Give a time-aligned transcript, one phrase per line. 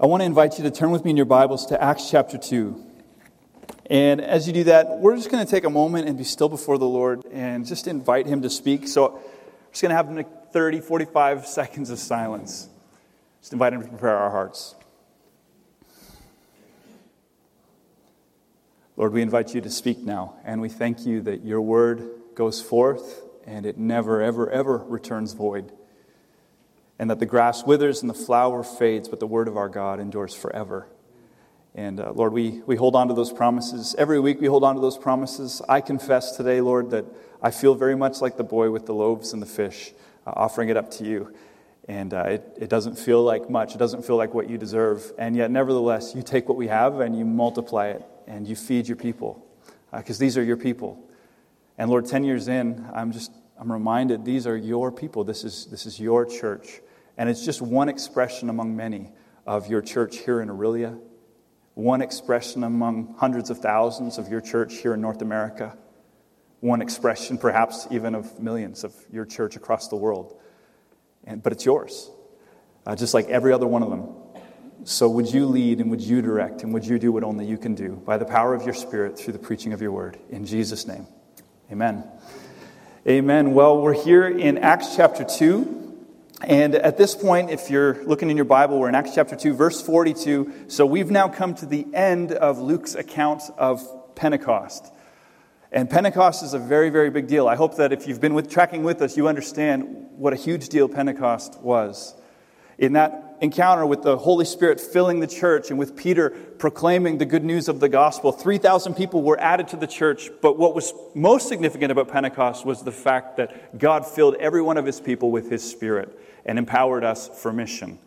[0.00, 2.38] I want to invite you to turn with me in your Bibles to Acts chapter
[2.38, 2.86] 2.
[3.86, 6.48] And as you do that, we're just going to take a moment and be still
[6.48, 8.86] before the Lord and just invite Him to speak.
[8.86, 12.68] So we're just going to have like 30, 45 seconds of silence.
[13.40, 14.76] Just invite Him to prepare our hearts.
[18.96, 22.62] Lord, we invite you to speak now, and we thank you that your word goes
[22.62, 25.72] forth and it never, ever, ever returns void
[26.98, 30.00] and that the grass withers and the flower fades, but the word of our God
[30.00, 30.88] endures forever.
[31.74, 33.94] And uh, Lord, we, we hold on to those promises.
[33.96, 35.62] Every week we hold on to those promises.
[35.68, 37.04] I confess today, Lord, that
[37.40, 39.92] I feel very much like the boy with the loaves and the fish,
[40.26, 41.32] uh, offering it up to you.
[41.86, 45.12] And uh, it, it doesn't feel like much, it doesn't feel like what you deserve.
[45.18, 48.88] And yet, nevertheless, you take what we have and you multiply it and you feed
[48.88, 49.46] your people,
[49.90, 51.02] because uh, these are your people.
[51.78, 55.24] And Lord, 10 years in, I'm just I'm reminded these are your people.
[55.24, 56.80] This is, this is your church.
[57.18, 59.10] And it's just one expression among many
[59.44, 60.98] of your church here in Orillia,
[61.74, 65.76] one expression among hundreds of thousands of your church here in North America,
[66.60, 70.40] one expression perhaps even of millions of your church across the world.
[71.24, 72.08] And, but it's yours,
[72.86, 74.08] uh, just like every other one of them.
[74.84, 77.58] So would you lead and would you direct and would you do what only you
[77.58, 80.18] can do by the power of your Spirit through the preaching of your word?
[80.30, 81.08] In Jesus' name,
[81.70, 82.04] amen.
[83.08, 83.54] Amen.
[83.54, 85.87] Well, we're here in Acts chapter 2.
[86.42, 89.54] And at this point, if you're looking in your Bible, we're in Acts chapter 2,
[89.54, 90.66] verse 42.
[90.68, 94.92] So we've now come to the end of Luke's account of Pentecost.
[95.72, 97.48] And Pentecost is a very, very big deal.
[97.48, 100.68] I hope that if you've been with, tracking with us, you understand what a huge
[100.68, 102.14] deal Pentecost was.
[102.78, 107.26] In that encounter with the Holy Spirit filling the church and with Peter proclaiming the
[107.26, 110.30] good news of the gospel, 3,000 people were added to the church.
[110.40, 114.76] But what was most significant about Pentecost was the fact that God filled every one
[114.76, 116.16] of his people with his spirit
[116.48, 117.98] and empowered us for mission.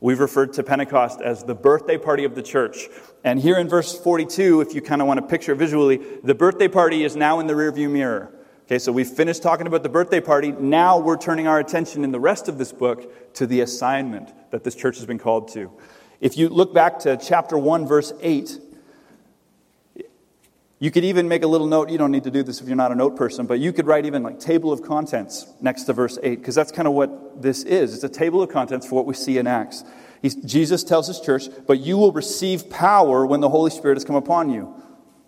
[0.00, 2.88] We've referred to Pentecost as the birthday party of the church.
[3.24, 6.68] And here in verse 42, if you kind of want to picture visually, the birthday
[6.68, 8.32] party is now in the rearview mirror.
[8.66, 10.52] Okay, so we've finished talking about the birthday party.
[10.52, 14.62] Now we're turning our attention in the rest of this book to the assignment that
[14.62, 15.72] this church has been called to.
[16.20, 18.60] If you look back to chapter 1, verse 8,
[20.80, 21.90] you could even make a little note.
[21.90, 23.86] You don't need to do this if you're not a note person, but you could
[23.86, 27.42] write even like table of contents next to verse 8, because that's kind of what
[27.42, 27.94] this is.
[27.94, 29.84] It's a table of contents for what we see in Acts.
[30.22, 34.04] He's, Jesus tells his church, but you will receive power when the Holy Spirit has
[34.04, 34.74] come upon you.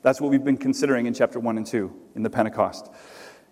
[0.03, 2.91] That's what we've been considering in chapter 1 and 2 in the Pentecost.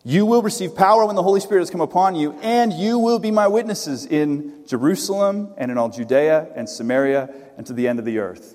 [0.05, 3.19] You will receive power when the Holy Spirit has come upon you, and you will
[3.19, 7.99] be my witnesses in Jerusalem and in all Judea and Samaria and to the end
[7.99, 8.55] of the earth.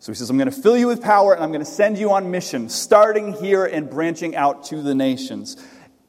[0.00, 1.98] So he says, I'm going to fill you with power and I'm going to send
[1.98, 5.58] you on mission, starting here and branching out to the nations.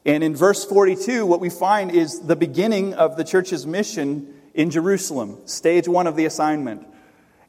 [0.05, 4.69] And in verse 42, what we find is the beginning of the church's mission in
[4.69, 6.87] Jerusalem, stage one of the assignment.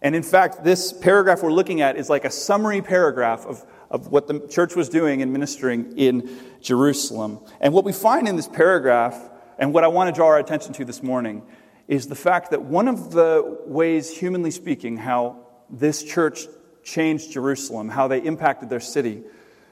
[0.02, 4.08] And in fact, this paragraph we're looking at is like a summary paragraph of, of
[4.08, 7.38] what the church was doing and ministering in Jerusalem.
[7.60, 9.16] And what we find in this paragraph,
[9.60, 11.42] and what I want to draw our attention to this morning,
[11.86, 15.41] is the fact that one of the ways, humanly speaking, how
[15.72, 16.46] this church
[16.84, 19.22] changed Jerusalem, how they impacted their city,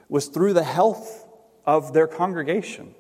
[0.09, 1.27] was through the health
[1.67, 2.95] of their congregation.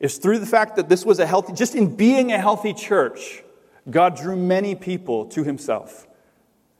[0.00, 3.42] It's through the fact that this was a healthy, just in being a healthy church,
[3.88, 6.06] God drew many people to himself.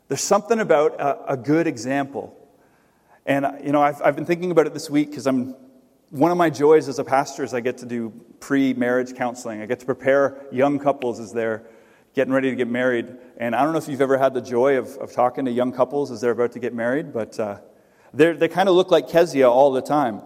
[0.08, 2.34] There's something about a, a good example.
[3.26, 5.54] And, uh, you know, I've, I've been thinking about it this week because I'm,
[6.10, 9.60] one of my joys as a pastor is I get to do pre marriage counseling.
[9.60, 11.64] I get to prepare young couples as they're
[12.14, 13.14] getting ready to get married.
[13.36, 15.72] And I don't know if you've ever had the joy of, of talking to young
[15.72, 17.58] couples as they're about to get married, but uh,
[18.14, 20.22] they kind of look like Kezia all the time.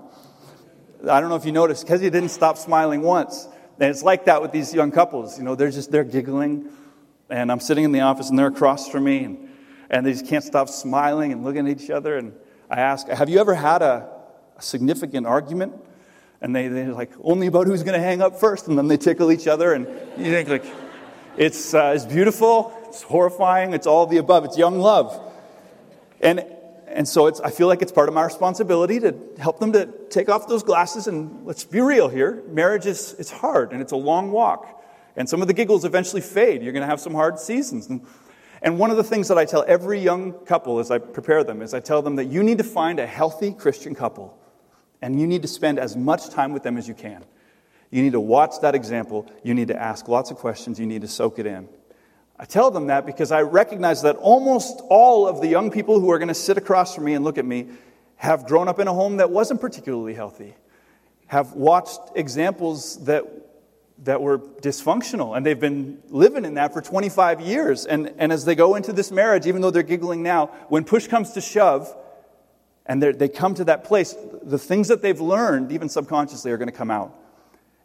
[1.08, 3.48] I don't know if you noticed, Kezia didn't stop smiling once.
[3.80, 5.36] And it's like that with these young couples.
[5.36, 6.68] You know, they're just, they're giggling.
[7.28, 9.48] And I'm sitting in the office and they're across from me and,
[9.90, 12.16] and they just can't stop smiling and looking at each other.
[12.16, 12.32] And
[12.70, 14.08] I ask, have you ever had a,
[14.56, 15.74] a significant argument?
[16.40, 18.68] And they, they're like, only about who's going to hang up first.
[18.68, 19.72] And then they tickle each other.
[19.72, 20.64] And you think, like,
[21.36, 24.44] it's, uh, it's beautiful, it's horrifying, it's all the above.
[24.44, 25.18] It's young love.
[26.20, 26.44] And,
[26.86, 29.86] and so it's, I feel like it's part of my responsibility to help them to
[30.10, 32.42] take off those glasses and let's be real here.
[32.48, 34.84] Marriage is it's hard and it's a long walk.
[35.16, 36.62] And some of the giggles eventually fade.
[36.62, 37.88] You're going to have some hard seasons.
[37.88, 38.06] And,
[38.60, 41.62] and one of the things that I tell every young couple as I prepare them
[41.62, 44.38] is I tell them that you need to find a healthy Christian couple
[45.00, 47.24] and you need to spend as much time with them as you can.
[47.92, 49.30] You need to watch that example.
[49.44, 50.80] You need to ask lots of questions.
[50.80, 51.68] You need to soak it in.
[52.38, 56.10] I tell them that because I recognize that almost all of the young people who
[56.10, 57.68] are going to sit across from me and look at me
[58.16, 60.54] have grown up in a home that wasn't particularly healthy,
[61.26, 63.24] have watched examples that,
[64.04, 67.84] that were dysfunctional and they've been living in that for 25 years.
[67.84, 71.08] And, and as they go into this marriage, even though they're giggling now, when push
[71.08, 71.94] comes to shove
[72.86, 76.70] and they come to that place, the things that they've learned, even subconsciously, are going
[76.70, 77.18] to come out.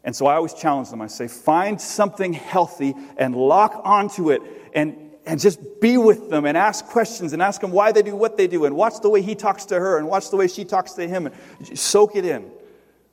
[0.08, 1.02] And so I always challenge them.
[1.02, 4.40] I say, find something healthy and lock onto it
[4.72, 4.96] and,
[5.26, 8.38] and just be with them and ask questions and ask them why they do what
[8.38, 10.64] they do and watch the way he talks to her and watch the way she
[10.64, 12.50] talks to him and soak it in.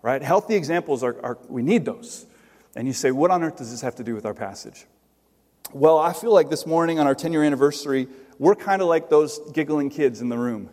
[0.02, 0.22] Right?
[0.22, 2.28] Healthy examples are, are we need those.
[2.78, 4.86] And you say, what on earth does this have to do with our passage?
[5.74, 8.08] Well, I feel like this morning on our 10 year anniversary,
[8.40, 10.70] we're kind of like those giggling kids in the room.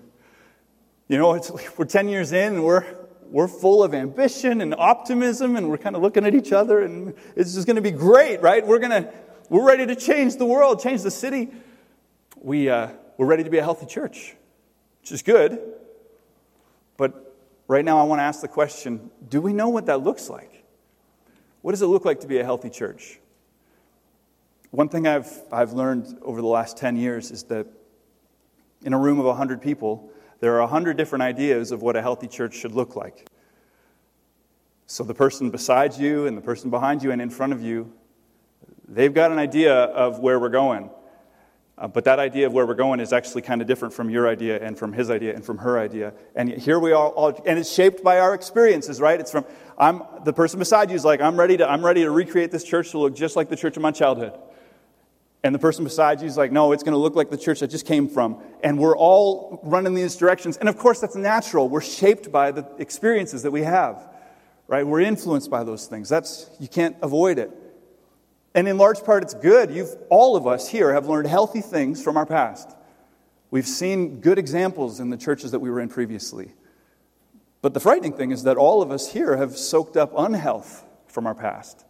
[1.09, 1.43] You know,
[1.77, 2.87] we're 10 years in and we're,
[3.33, 7.15] we're full of ambition and optimism and we're kind of looking at each other and
[7.35, 8.65] it's just going to be great, right?
[8.65, 9.13] We're going to,
[9.49, 11.49] we're ready to change the world, change the city.
[12.37, 14.37] We, uh, we're ready to be a healthy church,
[15.01, 15.59] which is good.
[16.99, 17.35] But
[17.69, 20.65] right now I want to ask the question do we know what that looks like?
[21.63, 23.19] What does it look like to be a healthy church?
[24.73, 27.67] One thing I've, I've learned over the last 10 years is that
[28.85, 30.11] in a room of 100 people,
[30.43, 33.29] there are a 100 different ideas of what a healthy church should look like.
[34.89, 37.93] So the person beside you and the person behind you and in front of you,
[38.89, 40.91] they've got an idea of where we're going.
[41.79, 44.29] Uh, but that idea of where we're going is actually kind of different from your
[44.29, 46.13] idea and from his idea and from her idea.
[46.35, 49.21] And here we all, all, and it's shaped by our experiences, right?
[49.21, 49.45] It's from,
[49.79, 52.65] I'm, the person beside you is like, I'm ready, to, I'm ready to recreate this
[52.65, 54.37] church to look just like the church of my childhood.
[55.45, 57.63] And the person beside you is like, no, it's going to look like the church
[57.63, 58.41] I just came from.
[58.63, 60.57] And we're all running these directions.
[60.57, 61.69] And of course, that's natural.
[61.69, 64.09] We're shaped by the experiences that we have,
[64.69, 64.87] right?
[64.87, 66.09] We're influenced by those things.
[66.09, 67.51] That's, you can't avoid it.
[68.55, 69.71] And in large part, it's good.
[69.71, 72.71] You've, all of us here have learned healthy things from our past.
[73.51, 76.53] We've seen good examples in the churches that we were in previously.
[77.63, 81.27] But the frightening thing is that all of us here have soaked up unhealth from
[81.27, 81.85] our past.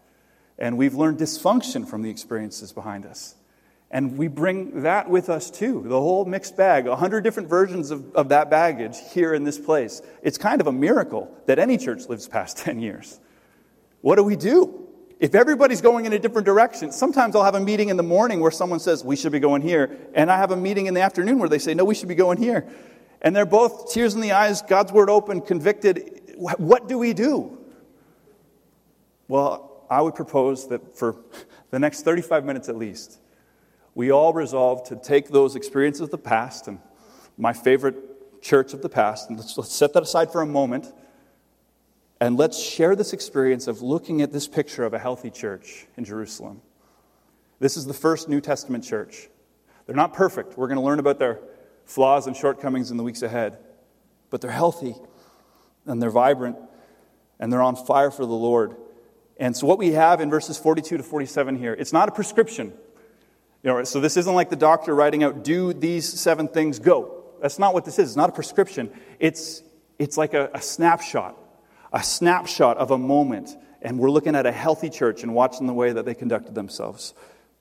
[0.58, 3.34] And we've learned dysfunction from the experiences behind us.
[3.92, 7.90] And we bring that with us too, the whole mixed bag, a hundred different versions
[7.90, 10.00] of, of that baggage here in this place.
[10.22, 13.20] It's kind of a miracle that any church lives past 10 years.
[14.00, 14.88] What do we do?
[15.20, 18.40] If everybody's going in a different direction, sometimes I'll have a meeting in the morning
[18.40, 19.96] where someone says, we should be going here.
[20.14, 22.16] And I have a meeting in the afternoon where they say, no, we should be
[22.16, 22.66] going here.
[23.20, 26.34] And they're both tears in the eyes, God's word open, convicted.
[26.36, 27.56] What do we do?
[29.28, 31.16] Well, I would propose that for
[31.70, 33.20] the next 35 minutes at least,
[33.94, 36.78] we all resolve to take those experiences of the past and
[37.36, 40.92] my favorite church of the past, and let's, let's set that aside for a moment
[42.20, 46.04] and let's share this experience of looking at this picture of a healthy church in
[46.04, 46.62] Jerusalem.
[47.58, 49.28] This is the first New Testament church.
[49.86, 50.56] They're not perfect.
[50.56, 51.40] We're going to learn about their
[51.84, 53.58] flaws and shortcomings in the weeks ahead.
[54.30, 54.94] But they're healthy
[55.84, 56.56] and they're vibrant
[57.40, 58.76] and they're on fire for the Lord.
[59.38, 62.72] And so, what we have in verses 42 to 47 here, it's not a prescription.
[63.62, 67.24] You know, so, this isn't like the doctor writing out, do these seven things, go.
[67.40, 68.10] That's not what this is.
[68.10, 68.90] It's not a prescription.
[69.20, 69.62] It's,
[69.98, 71.38] it's like a, a snapshot
[71.92, 75.74] a snapshot of a moment, and we're looking at a healthy church and watching the
[75.74, 77.14] way that they conducted themselves.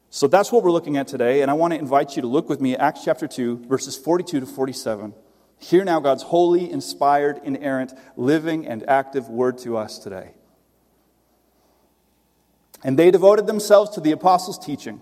[0.09, 2.49] So that's what we're looking at today, and I want to invite you to look
[2.49, 5.13] with me at Acts chapter 2, verses 42 to 47.
[5.57, 10.31] Hear now God's holy, inspired, inerrant, living, and active word to us today.
[12.83, 15.01] And they devoted themselves to the apostles' teaching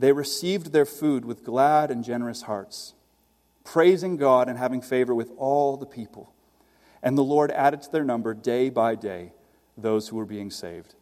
[0.00, 2.94] they received their food with glad and generous hearts,
[3.64, 6.32] praising God and having favor with all the people.
[7.02, 9.32] And the Lord added to their number day by day
[9.76, 10.94] those who were being saved.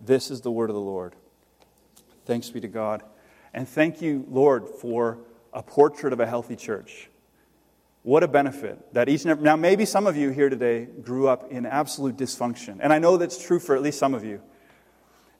[0.00, 1.14] This is the word of the Lord.
[2.24, 3.02] Thanks be to God.
[3.52, 5.18] And thank you, Lord, for
[5.52, 7.10] a portrait of a healthy church.
[8.04, 9.44] What a benefit that each and every.
[9.44, 12.78] Now, maybe some of you here today grew up in absolute dysfunction.
[12.80, 14.40] And I know that's true for at least some of you.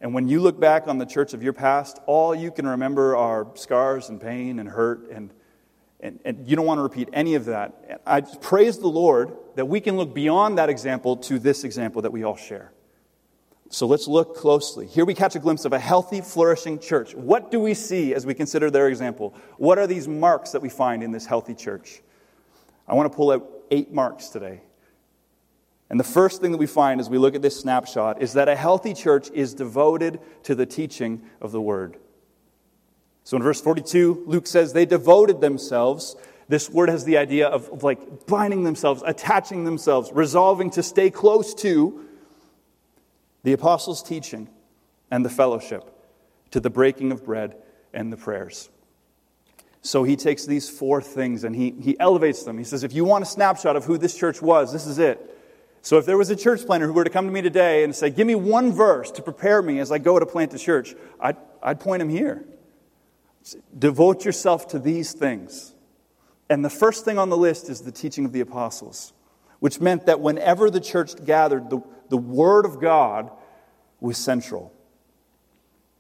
[0.00, 3.16] And when you look back on the church of your past, all you can remember
[3.16, 5.32] are scars and pain and hurt and
[5.98, 8.02] and, and, you don't want to repeat any of that.
[8.06, 12.12] I praise the Lord that we can look beyond that example to this example that
[12.12, 12.70] we all share.
[13.70, 14.86] So let's look closely.
[14.86, 17.14] Here we catch a glimpse of a healthy, flourishing church.
[17.14, 19.34] What do we see as we consider their example?
[19.56, 22.02] What are these marks that we find in this healthy church?
[22.86, 24.60] I want to pull out eight marks today.
[25.88, 28.49] And the first thing that we find as we look at this snapshot is that
[28.49, 31.97] a healthy church is devoted to the teaching of the word.
[33.23, 36.16] So in verse 42, Luke says they devoted themselves.
[36.49, 41.11] This word has the idea of, of like binding themselves, attaching themselves, resolving to stay
[41.11, 42.05] close to
[43.43, 44.49] the apostles' teaching
[45.11, 45.85] and the fellowship,
[46.50, 47.57] to the breaking of bread
[47.93, 48.71] and the prayers.
[49.83, 52.59] So he takes these four things and he, he elevates them.
[52.59, 55.36] He says, if you want a snapshot of who this church was, this is it.
[55.87, 57.95] So if there was a church planter who were to come to me today and
[57.95, 60.97] say, Give me one verse to prepare me as I go to plant a church,
[61.21, 62.45] I'd, I'd point him here.
[63.78, 65.76] Devote yourself to these things.
[66.50, 69.12] And the first thing on the list is the teaching of the apostles,
[69.61, 73.31] which meant that whenever the church gathered, the, the Word of God
[74.00, 74.73] was central.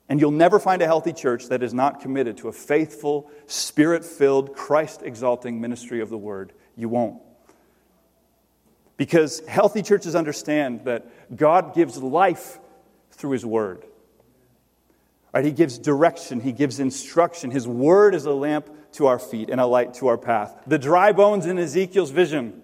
[0.08, 4.04] And you'll never find a healthy church that is not committed to a faithful, spirit
[4.04, 6.54] filled, Christ exalting ministry of the Word.
[6.74, 7.22] You won't.
[8.96, 12.58] Because healthy churches understand that God gives life
[13.10, 13.84] through His Word.
[15.32, 15.44] Right?
[15.44, 17.50] He gives direction, He gives instruction.
[17.50, 20.56] His Word is a lamp to our feet and a light to our path.
[20.66, 22.62] The dry bones in Ezekiel's vision,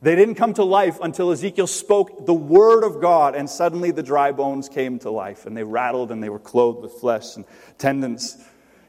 [0.00, 4.02] they didn't come to life until Ezekiel spoke the Word of God, and suddenly the
[4.02, 7.44] dry bones came to life, and they rattled and they were clothed with flesh and
[7.78, 8.38] tendons.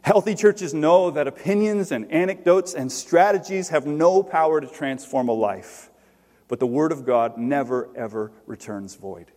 [0.02, 5.34] Healthy churches know that opinions and anecdotes and strategies have no power to transform a
[5.34, 5.90] life.
[6.48, 9.32] But the Word of God never, ever returns void.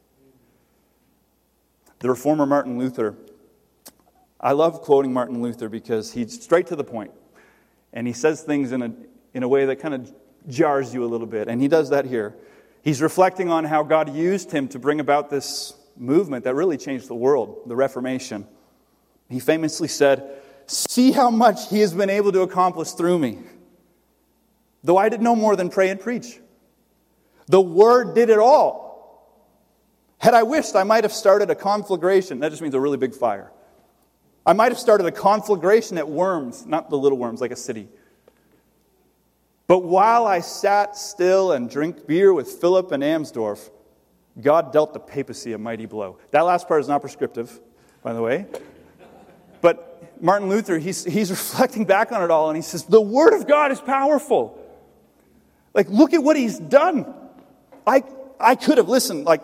[1.98, 3.16] The reformer Martin Luther,
[4.40, 7.08] I love quoting Martin Luther because he's straight to the.
[7.92, 8.92] And he says things in a,
[9.34, 10.12] in a way that kind of
[10.48, 11.48] jars you a little bit.
[11.48, 12.36] And he does that here.
[12.82, 17.08] He's reflecting on how God used him to bring about this movement that really changed
[17.08, 18.46] the world, the Reformation.
[19.28, 23.40] He famously said, See how much he has been able to accomplish through me.
[24.82, 26.40] Though I did no more than pray and preach.
[27.50, 28.88] The Word did it all.
[30.18, 32.38] Had I wished, I might have started a conflagration.
[32.40, 33.50] That just means a really big fire.
[34.46, 37.88] I might have started a conflagration at Worms, not the little worms, like a city.
[39.66, 43.70] But while I sat still and drank beer with Philip and Amsdorf,
[44.40, 46.18] God dealt the papacy a mighty blow.
[46.30, 47.60] That last part is not prescriptive,
[48.02, 48.46] by the way.
[49.60, 53.34] But Martin Luther, he's, he's reflecting back on it all and he says, The Word
[53.34, 54.56] of God is powerful.
[55.74, 57.14] Like, look at what he's done.
[57.86, 58.02] I,
[58.38, 59.42] I could have listened, like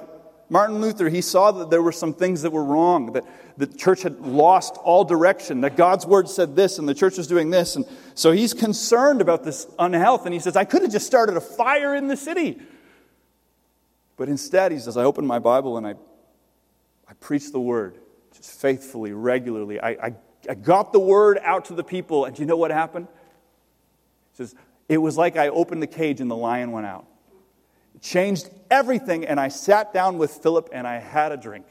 [0.49, 3.25] Martin Luther, he saw that there were some things that were wrong, that
[3.57, 7.27] the church had lost all direction, that God's word said this and the church was
[7.27, 7.75] doing this.
[7.75, 10.25] And so he's concerned about this unhealth.
[10.25, 12.61] And he says, I could have just started a fire in the city.
[14.17, 15.95] But instead, he says, I opened my Bible and I,
[17.09, 17.99] I preached the word
[18.35, 19.81] just faithfully, regularly.
[19.81, 20.15] I, I,
[20.49, 22.25] I got the word out to the people.
[22.25, 23.09] And do you know what happened?
[24.33, 24.55] He says,
[24.89, 27.07] It was like I opened the cage and the lion went out
[28.01, 29.27] changed everything.
[29.27, 31.67] And I sat down with Philip and I had a drink.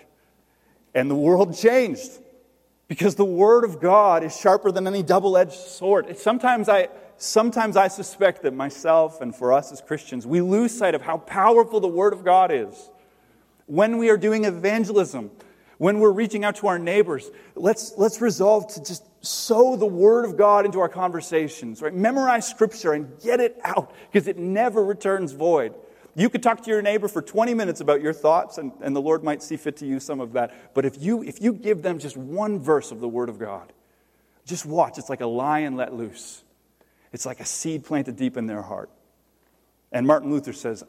[0.93, 2.11] And the world changed
[2.87, 6.17] because the Word of God is sharper than any double edged sword.
[6.17, 10.95] Sometimes I, sometimes I suspect that myself and for us as Christians, we lose sight
[10.95, 12.89] of how powerful the Word of God is.
[13.65, 15.31] When we are doing evangelism,
[15.77, 20.23] when we're reaching out to our neighbors, let's, let's resolve to just sow the Word
[20.25, 21.93] of God into our conversations, right?
[21.93, 25.73] Memorize Scripture and get it out because it never returns void.
[26.15, 29.01] You could talk to your neighbor for 20 minutes about your thoughts, and, and the
[29.01, 30.73] Lord might see fit to use some of that.
[30.73, 33.73] But if you, if you give them just one verse of the Word of God,
[34.45, 34.97] just watch.
[34.97, 36.43] It's like a lion let loose,
[37.11, 38.89] it's like a seed planted deep in their heart.
[39.91, 40.83] And Martin Luther says,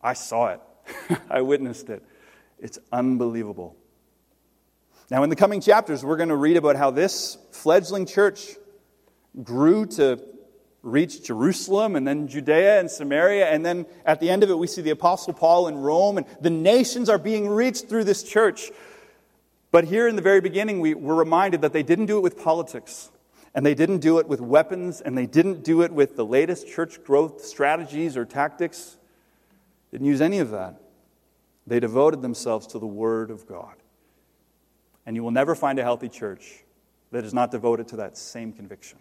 [0.00, 0.60] I saw it,
[1.30, 2.04] I witnessed it.
[2.58, 3.76] It's unbelievable.
[5.10, 8.56] Now, in the coming chapters, we're going to read about how this fledgling church
[9.42, 10.20] grew to
[10.82, 13.48] reached Jerusalem and then Judea and Samaria.
[13.48, 16.26] And then at the end of it, we see the Apostle Paul in Rome, and
[16.40, 18.70] the nations are being reached through this church.
[19.70, 22.42] But here in the very beginning, we were reminded that they didn't do it with
[22.42, 23.10] politics,
[23.54, 26.68] and they didn't do it with weapons, and they didn't do it with the latest
[26.68, 28.96] church growth strategies or tactics.
[29.90, 30.80] Didn't use any of that.
[31.66, 33.74] They devoted themselves to the Word of God.
[35.06, 36.64] And you will never find a healthy church
[37.12, 38.98] that is not devoted to that same conviction.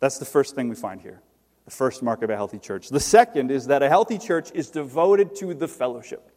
[0.00, 1.20] That's the first thing we find here,
[1.64, 2.88] the first mark of a healthy church.
[2.88, 6.30] The second is that a healthy church is devoted to the fellowship.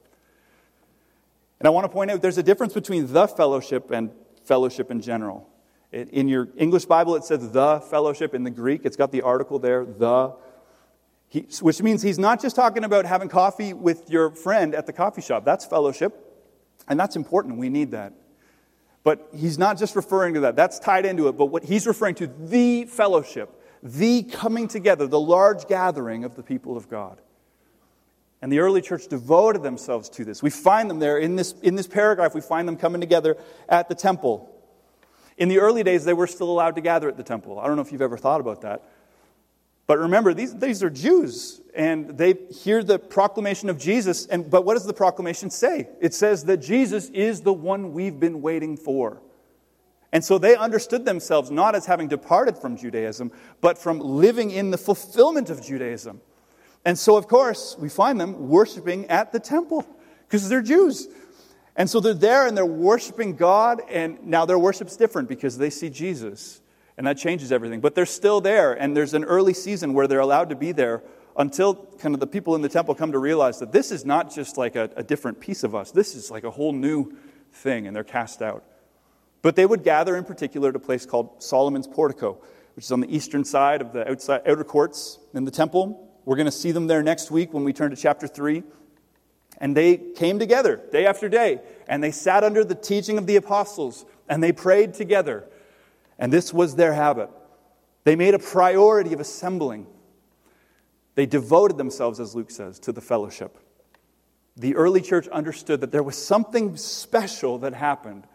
[1.60, 4.10] And I want to point out there's a difference between the fellowship and
[4.46, 5.48] fellowship in general.
[5.92, 8.34] In your English Bible, it says the fellowship.
[8.34, 10.34] In the Greek, it's got the article there, the.
[11.28, 14.94] He, which means he's not just talking about having coffee with your friend at the
[14.94, 15.46] coffee shop.
[15.46, 16.14] That's fellowship.
[16.88, 17.58] And that's important.
[17.58, 18.14] We need that.
[19.04, 21.34] But he's not just referring to that, that's tied into it.
[21.34, 23.50] But what he's referring to, the fellowship,
[23.82, 27.20] the coming together, the large gathering of the people of God.
[28.42, 30.42] And the early church devoted themselves to this.
[30.42, 33.38] We find them there in this, in this paragraph, we find them coming together
[33.70, 34.48] at the temple.
[35.38, 37.60] In the early days, they were still allowed to gather at the temple.
[37.60, 38.84] I don't know if you've ever thought about that.
[39.88, 44.26] But remember, these, these are Jews, and they hear the proclamation of Jesus.
[44.28, 45.90] And, but what does the proclamation say?
[46.00, 49.22] It says that Jesus is the one we've been waiting for.
[50.14, 54.72] And so they understood themselves not as having departed from Judaism, but from living in
[54.72, 56.22] the fulfillment of Judaism.
[56.84, 59.88] And so, of course, we find them worshiping at the temple
[60.28, 61.08] because they're Jews.
[61.76, 65.70] And so they're there and they're worshiping God, and now their worship's different because they
[65.70, 66.61] see Jesus.
[67.02, 67.82] And that changes everything.
[67.82, 71.02] But they're still there, and there's an early season where they're allowed to be there
[71.36, 74.32] until kind of the people in the temple come to realize that this is not
[74.32, 77.12] just like a, a different piece of us, this is like a whole new
[77.54, 78.64] thing, and they're cast out.
[79.42, 82.38] But they would gather in particular at a place called Solomon's Portico,
[82.76, 86.08] which is on the eastern side of the outside, outer courts in the temple.
[86.26, 88.62] We're going to see them there next week when we turn to chapter 3.
[89.58, 93.38] And they came together day after day, and they sat under the teaching of the
[93.38, 95.48] apostles, and they prayed together.
[96.22, 97.32] And this was their habit.
[98.04, 99.88] They made a priority of assembling.
[101.16, 103.58] They devoted themselves, as Luke says, to the fellowship.
[104.56, 108.28] The early church understood that there was something special that happened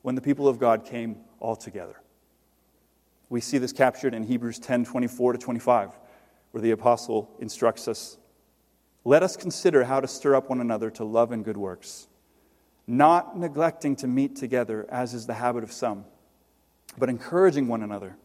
[0.00, 2.00] when the people of God came all together.
[3.28, 5.90] We see this captured in Hebrews 10 24 to 25,
[6.52, 8.16] where the apostle instructs us
[9.04, 12.08] Let us consider how to stir up one another to love and good works,
[12.86, 16.06] not neglecting to meet together, as is the habit of some,
[16.98, 18.16] but encouraging one another,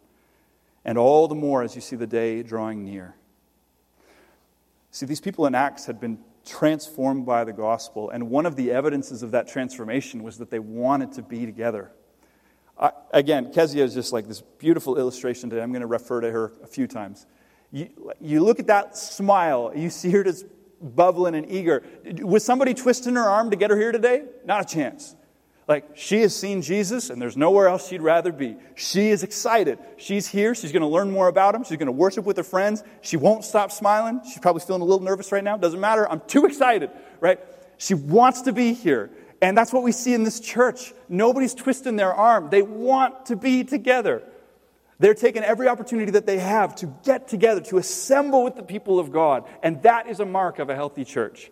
[0.85, 3.15] and all the more as you see the day drawing near.
[4.91, 8.09] See, these people in Acts had been transformed by the gospel.
[8.09, 11.91] And one of the evidences of that transformation was that they wanted to be together.
[12.79, 15.61] I, again, Kezia is just like this beautiful illustration today.
[15.61, 17.27] I'm going to refer to her a few times.
[17.71, 20.45] You, you look at that smile, you see her just
[20.81, 21.83] bubbling and eager.
[22.21, 24.23] Was somebody twisting her arm to get her here today?
[24.45, 25.15] Not a chance.
[25.69, 28.57] Like, she has seen Jesus, and there's nowhere else she'd rather be.
[28.73, 29.77] She is excited.
[29.97, 30.55] She's here.
[30.55, 31.63] She's going to learn more about him.
[31.63, 32.83] She's going to worship with her friends.
[33.01, 34.19] She won't stop smiling.
[34.25, 35.57] She's probably feeling a little nervous right now.
[35.57, 36.09] Doesn't matter.
[36.09, 36.89] I'm too excited,
[37.19, 37.39] right?
[37.77, 39.11] She wants to be here.
[39.43, 40.91] And that's what we see in this church.
[41.07, 42.49] Nobody's twisting their arm.
[42.49, 44.23] They want to be together.
[44.97, 48.97] They're taking every opportunity that they have to get together, to assemble with the people
[48.97, 49.45] of God.
[49.61, 51.51] And that is a mark of a healthy church.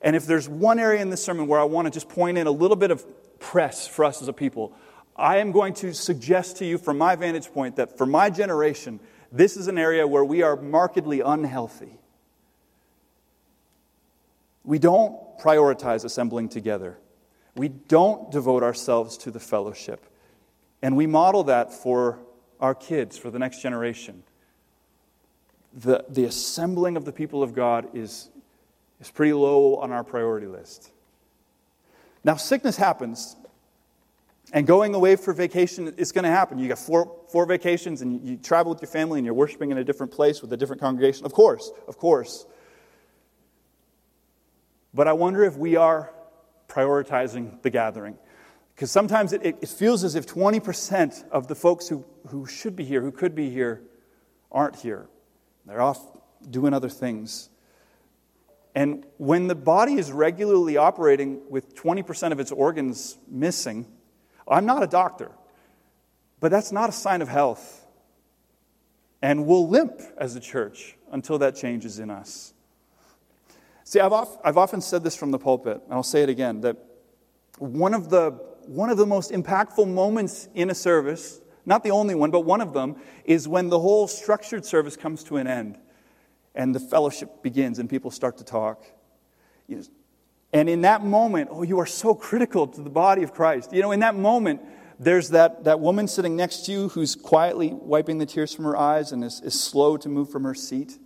[0.00, 2.46] And if there's one area in this sermon where I want to just point in
[2.46, 3.04] a little bit of
[3.38, 4.74] press for us as a people.
[5.16, 9.00] I am going to suggest to you, from my vantage point, that for my generation,
[9.32, 11.98] this is an area where we are markedly unhealthy.
[14.62, 16.98] We don't prioritize assembling together.
[17.54, 20.04] We don't devote ourselves to the fellowship.
[20.82, 22.18] And we model that for
[22.60, 24.22] our kids, for the next generation.
[25.72, 28.28] The, the assembling of the people of God is,
[29.00, 30.90] is pretty low on our priority list.
[32.26, 33.36] Now, sickness happens,
[34.52, 36.58] and going away for vacation is going to happen.
[36.58, 39.70] You got four, four vacations, and you, you travel with your family, and you're worshiping
[39.70, 41.24] in a different place with a different congregation.
[41.24, 42.44] Of course, of course.
[44.92, 46.12] But I wonder if we are
[46.66, 48.18] prioritizing the gathering.
[48.74, 52.84] Because sometimes it, it, feels as if 20% of the folks who, who should be
[52.84, 53.82] here, who could be here,
[54.50, 55.06] aren't here.
[55.64, 56.00] They're off
[56.50, 57.50] doing other things.
[58.76, 63.86] And when the body is regularly operating with 20% of its organs missing,
[64.46, 65.32] I'm not a doctor,
[66.40, 67.86] but that's not a sign of health.
[69.22, 72.52] And we'll limp as a church until that changes in us.
[73.84, 76.60] See, I've, oft, I've often said this from the pulpit, and I'll say it again
[76.60, 76.76] that
[77.58, 78.32] one of, the,
[78.66, 82.60] one of the most impactful moments in a service, not the only one, but one
[82.60, 85.78] of them, is when the whole structured service comes to an end
[86.56, 88.84] and the fellowship begins and people start to talk.
[90.52, 93.72] And in that moment, oh, you are so critical to the body of Christ.
[93.72, 94.62] You know, in that moment,
[94.98, 98.76] there's that, that woman sitting next to you who's quietly wiping the tears from her
[98.76, 100.98] eyes and is, is slow to move from her seat.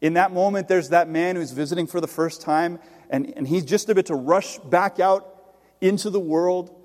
[0.00, 3.64] In that moment, there's that man who's visiting for the first time, and, and he's
[3.64, 5.28] just a bit to rush back out
[5.80, 6.81] into the world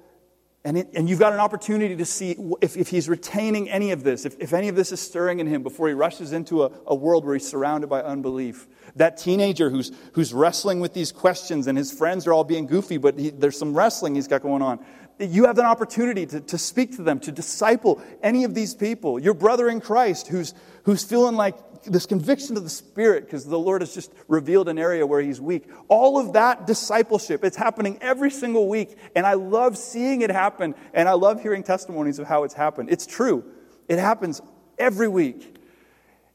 [0.63, 4.03] and, it, and you've got an opportunity to see if, if he's retaining any of
[4.03, 6.71] this, if, if any of this is stirring in him before he rushes into a,
[6.87, 8.67] a world where he's surrounded by unbelief.
[8.95, 12.97] That teenager who's, who's wrestling with these questions and his friends are all being goofy,
[12.97, 14.83] but he, there's some wrestling he's got going on.
[15.19, 19.19] You have an opportunity to, to speak to them, to disciple any of these people.
[19.19, 21.55] Your brother in Christ who's, who's feeling like
[21.91, 25.41] this conviction of the Spirit because the Lord has just revealed an area where He's
[25.41, 25.69] weak.
[25.87, 28.97] All of that discipleship, it's happening every single week.
[29.15, 30.75] And I love seeing it happen.
[30.93, 32.89] And I love hearing testimonies of how it's happened.
[32.91, 33.43] It's true,
[33.87, 34.41] it happens
[34.77, 35.55] every week.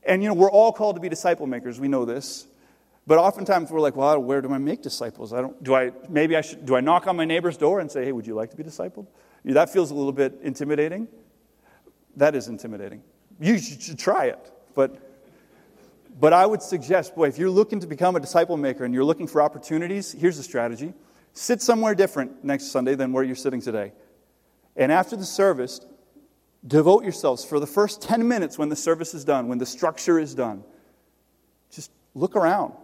[0.04, 1.78] And, you know, we're all called to be disciple makers.
[1.78, 2.46] We know this.
[3.06, 5.32] But oftentimes we're like, well, where do I make disciples?
[5.32, 7.90] I don't, do I, maybe I should, do I knock on my neighbor's door and
[7.90, 9.06] say, hey, would you like to be discipled?
[9.44, 11.08] That feels a little bit intimidating.
[12.16, 13.02] That is intimidating.
[13.40, 14.52] You should try it.
[14.74, 14.96] But,
[16.18, 19.05] but I would suggest, boy, if you're looking to become a disciple maker and you're
[19.05, 20.92] looking for opportunities, here's the strategy.
[21.33, 23.92] Sit somewhere different next Sunday than where you're sitting today.
[24.77, 25.81] And after the service,
[26.66, 30.18] devote yourselves for the first 10 minutes when the service is done, when the structure
[30.18, 30.64] is done.
[31.70, 32.75] Just look around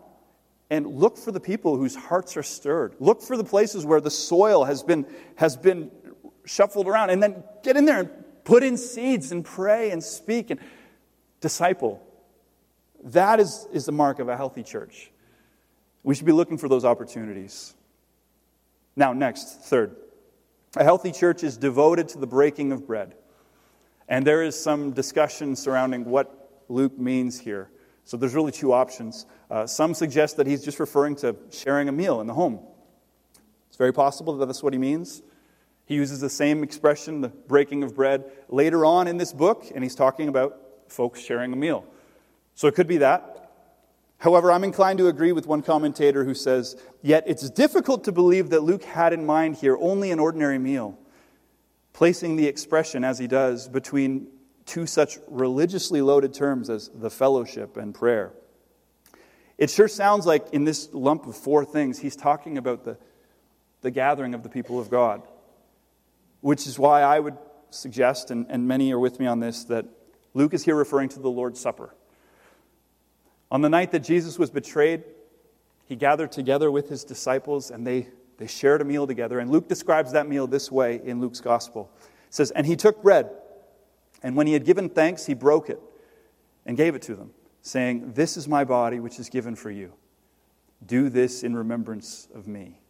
[0.71, 2.95] and look for the people whose hearts are stirred.
[2.99, 5.91] Look for the places where the soil has been, has been
[6.45, 8.11] shuffled around, and then get in there and
[8.45, 10.61] put in seeds and pray and speak and
[11.41, 12.03] disciple.
[13.13, 15.11] That is, is the mark of a healthy church.
[16.03, 17.75] We should be looking for those opportunities.
[18.97, 19.97] Now, next, third,
[20.77, 23.15] a healthy church is devoted to the breaking of bread.
[24.09, 27.71] And there is some discussion surrounding what Luke means here.
[28.05, 29.27] So there's really two options.
[29.51, 32.61] Uh, some suggest that he's just referring to sharing a meal in the home.
[33.69, 35.23] It's very possible that that's what he means.
[35.87, 39.83] He uses the same expression, the breaking of bread, later on in this book, and
[39.83, 41.87] he's talking about folks sharing a meal.
[42.59, 43.53] So it could be that.
[44.19, 48.51] However, I'm inclined to agree with one commentator who says, Yet it's difficult to believe
[48.51, 50.99] that Luke had in mind here only an ordinary meal,
[51.93, 54.27] placing the expression, as he does, between
[54.67, 58.33] two such religiously loaded terms as the fellowship and prayer.
[59.57, 62.99] It sure sounds like in this lump of four things, he's talking about the,
[63.83, 65.23] the gathering of the people of God,
[66.41, 67.37] which is why I would
[67.71, 69.85] suggest, and, and many are with me on this, that
[70.35, 71.95] Luke is here referring to the Lord's Supper.
[73.51, 75.05] On the night that Jesus was betrayed,
[75.85, 79.39] he gathered together with his disciples and they, they shared a meal together.
[79.39, 81.91] And Luke describes that meal this way in Luke's gospel.
[81.99, 83.31] It says, And he took bread.
[84.23, 85.81] And when he had given thanks, he broke it
[86.67, 87.31] and gave it to them,
[87.63, 89.95] saying, This is my body, which is given for you.
[90.85, 92.81] Do this in remembrance of me.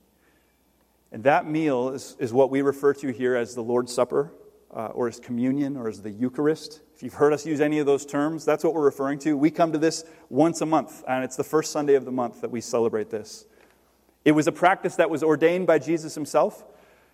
[1.12, 4.32] And that meal is, is what we refer to here as the Lord's Supper,
[4.74, 6.82] uh, or as communion, or as the Eucharist.
[6.98, 9.34] If you've heard us use any of those terms, that's what we're referring to.
[9.34, 12.42] We come to this once a month, and it's the first Sunday of the month
[12.42, 13.46] that we celebrate this.
[14.26, 16.64] It was a practice that was ordained by Jesus himself,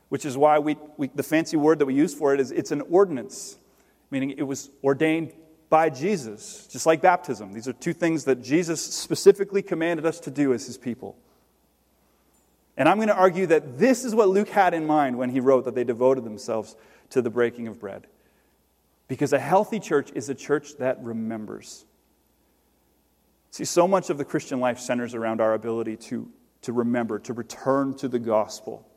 [0.09, 2.73] which is why we, we the fancy word that we use for it is it's
[2.73, 3.59] an ordinance
[4.15, 5.33] meaning it was ordained
[5.69, 7.53] by Jesus, just like baptism.
[7.53, 11.17] These are two things that Jesus specifically commanded us to do as his people.
[12.77, 15.41] And I'm going to argue that this is what Luke had in mind when he
[15.41, 16.77] wrote that they devoted themselves
[17.11, 18.07] to the breaking of bread.
[19.09, 21.85] Because a healthy church is a church that remembers.
[23.51, 26.29] See, so much of the Christian life centers around our ability to,
[26.63, 28.89] to remember, to return to the gospel.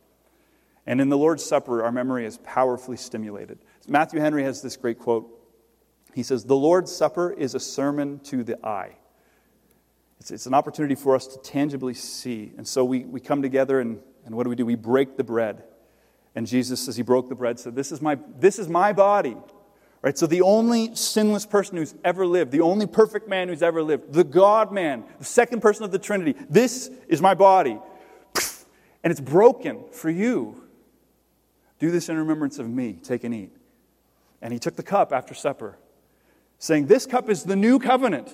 [0.88, 3.60] And in the Lord's Supper, our memory is powerfully stimulated.
[3.88, 5.30] Matthew Henry has this great quote.
[6.16, 8.96] He says, The Lord's Supper is a sermon to the eye.
[10.20, 12.54] It's, it's an opportunity for us to tangibly see.
[12.58, 14.66] And so we, we come together, and, and what do we do?
[14.66, 15.64] We break the bread.
[16.34, 19.36] And Jesus, as he broke the bread, said, This is my, this is my body.
[20.02, 20.18] Right?
[20.18, 24.14] So the only sinless person who's ever lived, the only perfect man who's ever lived,
[24.14, 27.80] the God man, the second person of the Trinity, this is my body.
[29.04, 30.64] And it's broken for you.
[31.80, 33.00] Do this in remembrance of me.
[33.02, 33.56] Take and eat.
[34.42, 35.78] And he took the cup after supper,
[36.58, 38.30] saying, This cup is the new covenant.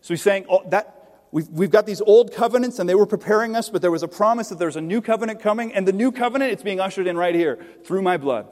[0.00, 0.96] So he's saying, oh, that,
[1.32, 4.08] We've, we've got these old covenants and they were preparing us, but there was a
[4.08, 7.16] promise that there's a new covenant coming, and the new covenant, it's being ushered in
[7.16, 8.48] right here through my blood.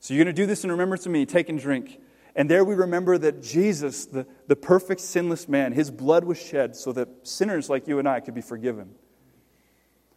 [0.00, 1.26] So you're going to do this in remembrance of me.
[1.26, 2.00] Take and drink.
[2.34, 6.74] And there we remember that Jesus, the, the perfect sinless man, his blood was shed
[6.74, 8.94] so that sinners like you and I could be forgiven,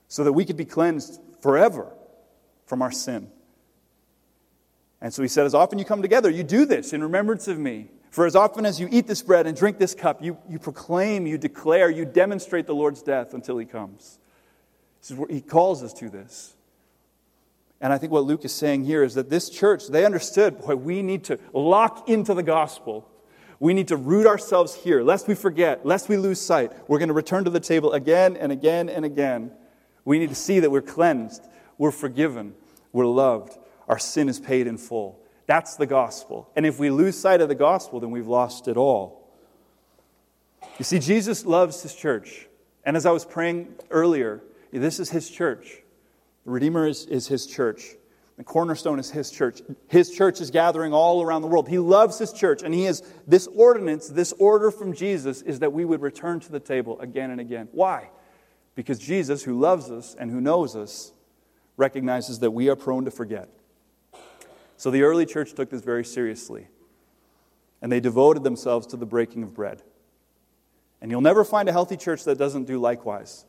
[0.08, 1.92] so that we could be cleansed forever
[2.66, 3.30] from our sin.
[5.02, 7.60] And so he said, As often you come together, you do this in remembrance of
[7.60, 7.90] me.
[8.10, 11.26] For as often as you eat this bread and drink this cup, you, you proclaim,
[11.26, 14.20] you declare, you demonstrate the Lord's death until he comes.
[15.02, 16.56] This is where he calls us to this.
[17.84, 20.78] And I think what Luke is saying here is that this church, they understood, boy,
[20.78, 23.12] we need to lock into the gospel.
[23.60, 26.72] We need to root ourselves here, lest we forget, lest we lose sight.
[26.88, 29.52] We're going to return to the table again and again and again.
[30.06, 31.46] We need to see that we're cleansed,
[31.78, 32.54] we're forgiven,
[32.94, 33.58] we're loved,
[33.90, 35.20] our sin is paid in full.
[35.46, 36.50] That's the gospel.
[36.56, 39.30] And if we lose sight of the gospel, then we've lost it all.
[40.80, 42.48] You see, Jesus loves his church.
[42.86, 44.42] And as I was praying earlier,
[44.72, 45.83] this is his church.
[46.46, 47.96] The Redeemer is, is his church.
[48.38, 49.62] The cornerstone is his church.
[49.88, 51.70] His church is gathering all around the world.
[51.70, 55.72] He loves his church, and he is this ordinance, this order from Jesus is that
[55.72, 57.70] we would return to the table again and again.
[57.72, 58.10] Why?
[58.76, 61.14] Because Jesus, who loves us and who knows us,
[61.78, 63.50] recognizes that we are prone to forget.
[64.78, 66.68] So the early church took this very seriously,
[67.82, 69.84] and they devoted themselves to the breaking of bread.
[71.02, 73.46] And you'll never find a healthy church that doesn't do likewise.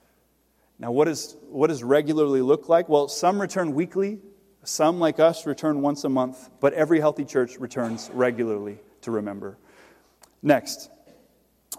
[0.84, 2.90] Now, what, is, what does regularly look like?
[2.90, 4.18] Well, some return weekly,
[4.64, 9.56] some, like us, return once a month, but every healthy church returns regularly to remember.
[10.42, 10.90] Next,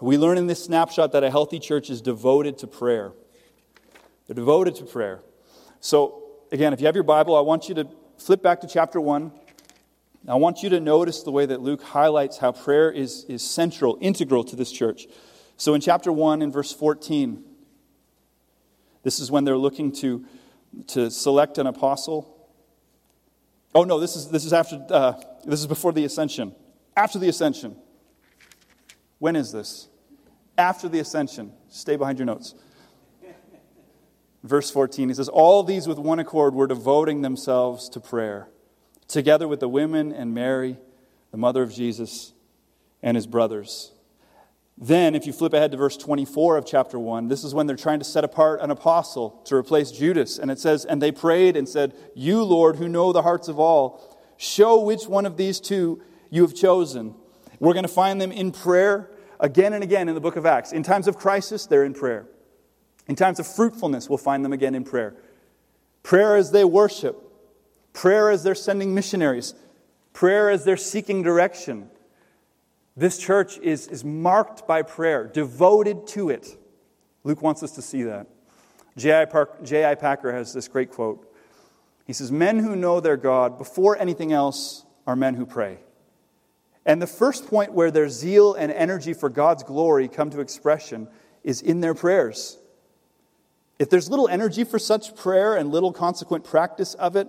[0.00, 3.12] we learn in this snapshot that a healthy church is devoted to prayer.
[4.26, 5.20] They're devoted to prayer.
[5.78, 7.88] So, again, if you have your Bible, I want you to
[8.18, 9.30] flip back to chapter 1.
[10.26, 13.98] I want you to notice the way that Luke highlights how prayer is, is central,
[14.00, 15.06] integral to this church.
[15.56, 17.44] So, in chapter 1, in verse 14,
[19.06, 20.24] this is when they're looking to,
[20.88, 22.50] to select an apostle.
[23.72, 25.12] Oh, no, this is, this is, after, uh,
[25.44, 26.52] this is before the ascension.
[26.96, 27.76] After the ascension.
[29.20, 29.86] When is this?
[30.58, 31.52] After the ascension.
[31.68, 32.56] Stay behind your notes.
[34.42, 38.48] Verse 14, he says, All these with one accord were devoting themselves to prayer,
[39.06, 40.78] together with the women and Mary,
[41.30, 42.32] the mother of Jesus,
[43.04, 43.92] and his brothers.
[44.78, 47.76] Then, if you flip ahead to verse 24 of chapter 1, this is when they're
[47.76, 50.38] trying to set apart an apostle to replace Judas.
[50.38, 53.58] And it says, And they prayed and said, You, Lord, who know the hearts of
[53.58, 57.14] all, show which one of these two you have chosen.
[57.58, 59.10] We're going to find them in prayer
[59.40, 60.72] again and again in the book of Acts.
[60.72, 62.26] In times of crisis, they're in prayer.
[63.06, 65.16] In times of fruitfulness, we'll find them again in prayer.
[66.02, 67.16] Prayer as they worship,
[67.94, 69.54] prayer as they're sending missionaries,
[70.12, 71.88] prayer as they're seeking direction
[72.96, 76.56] this church is, is marked by prayer, devoted to it.
[77.24, 78.26] Luke wants us to see that.
[78.96, 79.26] J.I.
[79.26, 81.30] Packer has this great quote.
[82.06, 85.78] He says, Men who know their God before anything else are men who pray.
[86.86, 91.08] And the first point where their zeal and energy for God's glory come to expression
[91.42, 92.58] is in their prayers.
[93.78, 97.28] If there's little energy for such prayer and little consequent practice of it,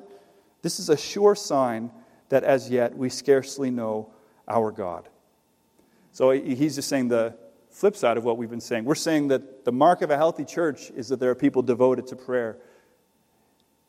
[0.62, 1.91] this is a sure sign
[2.30, 4.12] that as yet we scarcely know
[4.47, 5.10] our God.
[6.17, 7.38] So he's just saying the
[7.69, 8.86] flip side of what we've been saying.
[8.86, 12.08] We're saying that the mark of a healthy church is that there are people devoted
[12.08, 12.58] to prayer.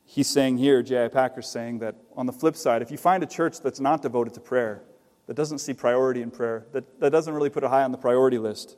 [0.05, 1.09] He's saying here, J.I.
[1.09, 4.35] Packer's saying that on the flip side, if you find a church that's not devoted
[4.35, 4.83] to prayer,
[5.27, 7.99] that doesn't see priority in prayer, that, that doesn't really put it high on the
[7.99, 8.77] priority list,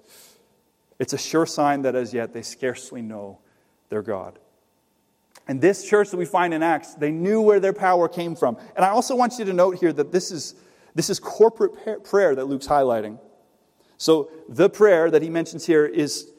[1.00, 3.40] it's a sure sign that as yet they scarcely know
[3.88, 4.38] their God.
[5.48, 8.58] And this church that we find in Acts, they knew where their power came from.
[8.76, 10.54] And I also want you to note here that this is,
[10.94, 13.18] this is corporate prayer that Luke's highlighting.
[14.00, 16.32] So the prayer that he mentions here is,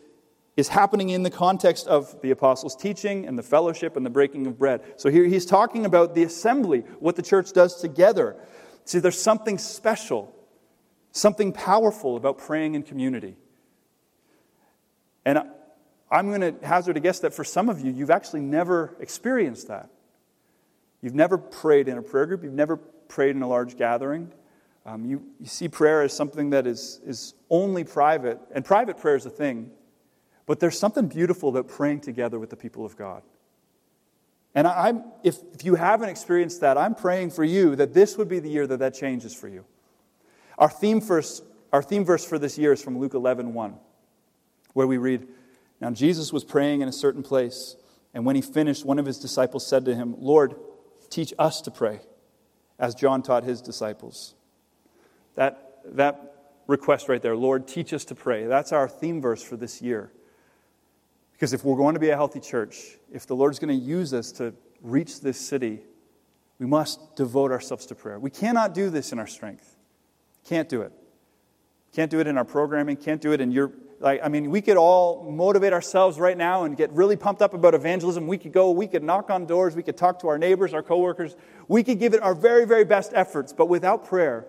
[0.58, 4.47] is happening in the context of the apostles' teaching and the fellowship and the breaking
[4.47, 4.82] of bread.
[4.97, 8.36] So here he's talking about the assembly, what the church does together.
[8.86, 10.34] See, there's something special,
[11.12, 13.36] something powerful about praying in community.
[15.24, 15.43] And
[16.10, 19.67] I'm going to hazard a guess that for some of you, you've actually never experienced
[19.67, 19.91] that.
[21.00, 24.32] You've never prayed in a prayer group, you've never prayed in a large gathering.
[24.86, 29.15] Um, you, you see prayer as something that is, is only private, and private prayer
[29.15, 29.70] is a thing,
[30.48, 33.22] but there's something beautiful about praying together with the people of God.
[34.54, 38.28] And I, if, if you haven't experienced that, I'm praying for you that this would
[38.28, 39.65] be the year that that changes for you.
[40.58, 41.41] Our theme verse,
[41.72, 43.76] our theme verse for this year is from Luke 11 1,
[44.74, 45.28] where we read,
[45.80, 47.76] Now Jesus was praying in a certain place,
[48.13, 50.56] and when he finished, one of his disciples said to him, Lord,
[51.10, 52.02] teach us to pray,
[52.78, 54.36] as John taught his disciples.
[55.36, 56.36] That, that
[56.67, 58.46] request right there, Lord, teach us to pray.
[58.46, 60.12] That's our theme verse for this year.
[61.34, 64.13] Because if we're going to be a healthy church, if the Lord's going to use
[64.13, 65.82] us to reach this city,
[66.60, 68.20] we must devote ourselves to prayer.
[68.20, 69.76] We cannot do this in our strength.
[70.46, 70.91] Can't do it.
[71.94, 72.96] Can't do it in our programming.
[72.96, 73.72] Can't do it in your.
[74.00, 77.54] Like, I mean, we could all motivate ourselves right now and get really pumped up
[77.54, 78.28] about evangelism.
[78.28, 80.82] We could go, we could knock on doors, we could talk to our neighbors, our
[80.82, 81.36] coworkers.
[81.67, 84.48] We could give it our very, very best efforts, but without prayer,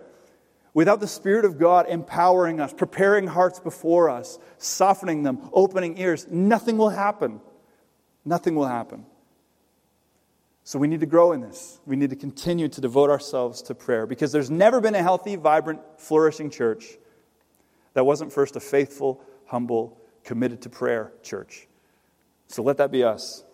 [0.75, 6.27] Without the Spirit of God empowering us, preparing hearts before us, softening them, opening ears,
[6.31, 7.41] nothing will happen.
[8.25, 9.05] Nothing will happen.
[10.65, 11.81] So we need to grow in this.
[11.85, 15.37] We need to continue to devote ourselves to prayer because there's never been a healthy,
[15.37, 16.87] vibrant, flourishing church
[17.95, 21.67] that wasn't first a faithful, humble, committed to prayer church.
[22.47, 23.45] So let that be us.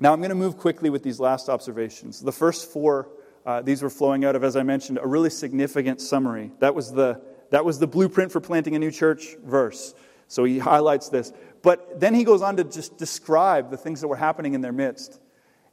[0.00, 2.20] Now I'm going to move quickly with these last observations.
[2.20, 3.08] The first four
[3.46, 6.52] uh, these were flowing out of, as I mentioned, a really significant summary.
[6.58, 9.94] That was, the, that was the blueprint for planting a new church verse.
[10.28, 11.32] So he highlights this.
[11.62, 14.72] But then he goes on to just describe the things that were happening in their
[14.72, 15.20] midst.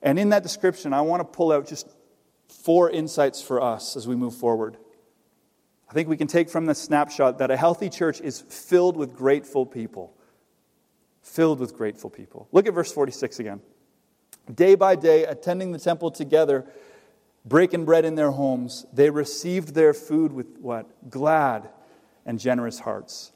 [0.01, 1.87] And in that description, I want to pull out just
[2.47, 4.77] four insights for us as we move forward.
[5.89, 9.15] I think we can take from this snapshot that a healthy church is filled with
[9.15, 10.13] grateful people.
[11.21, 12.47] Filled with grateful people.
[12.51, 13.61] Look at verse 46 again.
[14.53, 16.65] Day by day, attending the temple together
[17.47, 21.09] breaking bread in their homes, they received their food with what?
[21.09, 21.69] Glad
[22.25, 23.31] and generous hearts,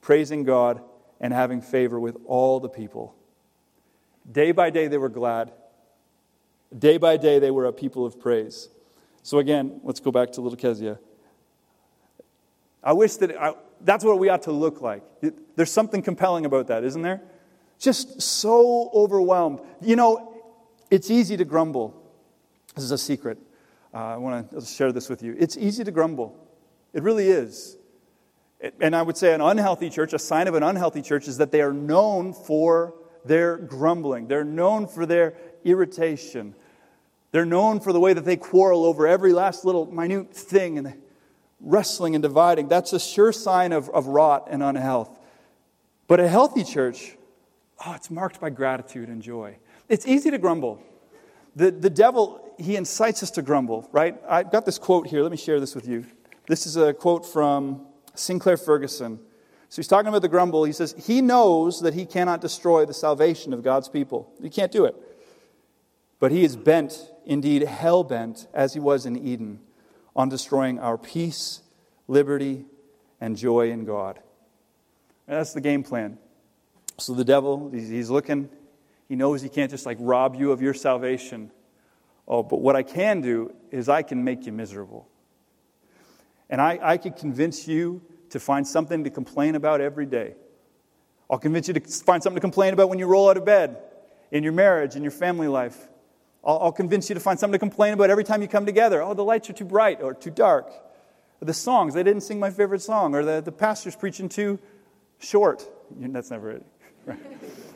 [0.00, 0.82] praising God
[1.20, 3.14] and having favor with all the people.
[4.30, 5.52] Day by day, they were glad.
[6.76, 8.68] Day by day, they were a people of praise.
[9.22, 10.98] So, again, let's go back to little Kezia.
[12.82, 15.02] I wish that I, that's what we ought to look like.
[15.56, 17.22] There's something compelling about that, isn't there?
[17.78, 19.60] Just so overwhelmed.
[19.80, 20.42] You know,
[20.90, 21.96] it's easy to grumble.
[22.74, 23.38] This is a secret.
[23.92, 25.34] Uh, I want to share this with you.
[25.38, 26.36] It's easy to grumble.
[26.92, 27.76] It really is.
[28.80, 31.50] And I would say an unhealthy church, a sign of an unhealthy church, is that
[31.50, 34.28] they are known for their grumbling.
[34.28, 36.54] They're known for their irritation.
[37.32, 40.94] They're known for the way that they quarrel over every last little minute thing and
[41.60, 42.68] wrestling and dividing.
[42.68, 45.18] That's a sure sign of, of rot and unhealth.
[46.06, 47.16] But a healthy church,
[47.84, 49.56] oh, it's marked by gratitude and joy.
[49.88, 50.82] It's easy to grumble.
[51.56, 54.20] The, the devil, he incites us to grumble, right?
[54.28, 55.22] I've got this quote here.
[55.22, 56.06] Let me share this with you.
[56.46, 59.18] This is a quote from Sinclair Ferguson.
[59.68, 60.64] So he's talking about the grumble.
[60.64, 64.32] He says, He knows that he cannot destroy the salvation of God's people.
[64.42, 64.96] He can't do it.
[66.18, 69.60] But he is bent, indeed hell bent, as he was in Eden,
[70.14, 71.62] on destroying our peace,
[72.08, 72.66] liberty,
[73.20, 74.18] and joy in God.
[75.26, 76.18] And that's the game plan.
[76.98, 78.50] So the devil, he's looking,
[79.10, 81.50] he knows he can't just like rob you of your salvation.
[82.28, 85.08] Oh, but what I can do is I can make you miserable.
[86.48, 90.36] And I, I could convince you to find something to complain about every day.
[91.28, 93.78] I'll convince you to find something to complain about when you roll out of bed,
[94.30, 95.88] in your marriage, in your family life.
[96.44, 99.02] I'll, I'll convince you to find something to complain about every time you come together.
[99.02, 100.70] Oh, the lights are too bright or too dark.
[101.42, 103.16] Or the songs, they didn't sing my favorite song.
[103.16, 104.60] Or the, the pastor's preaching too
[105.18, 105.68] short.
[105.98, 106.66] That's never it.
[107.06, 107.18] Right?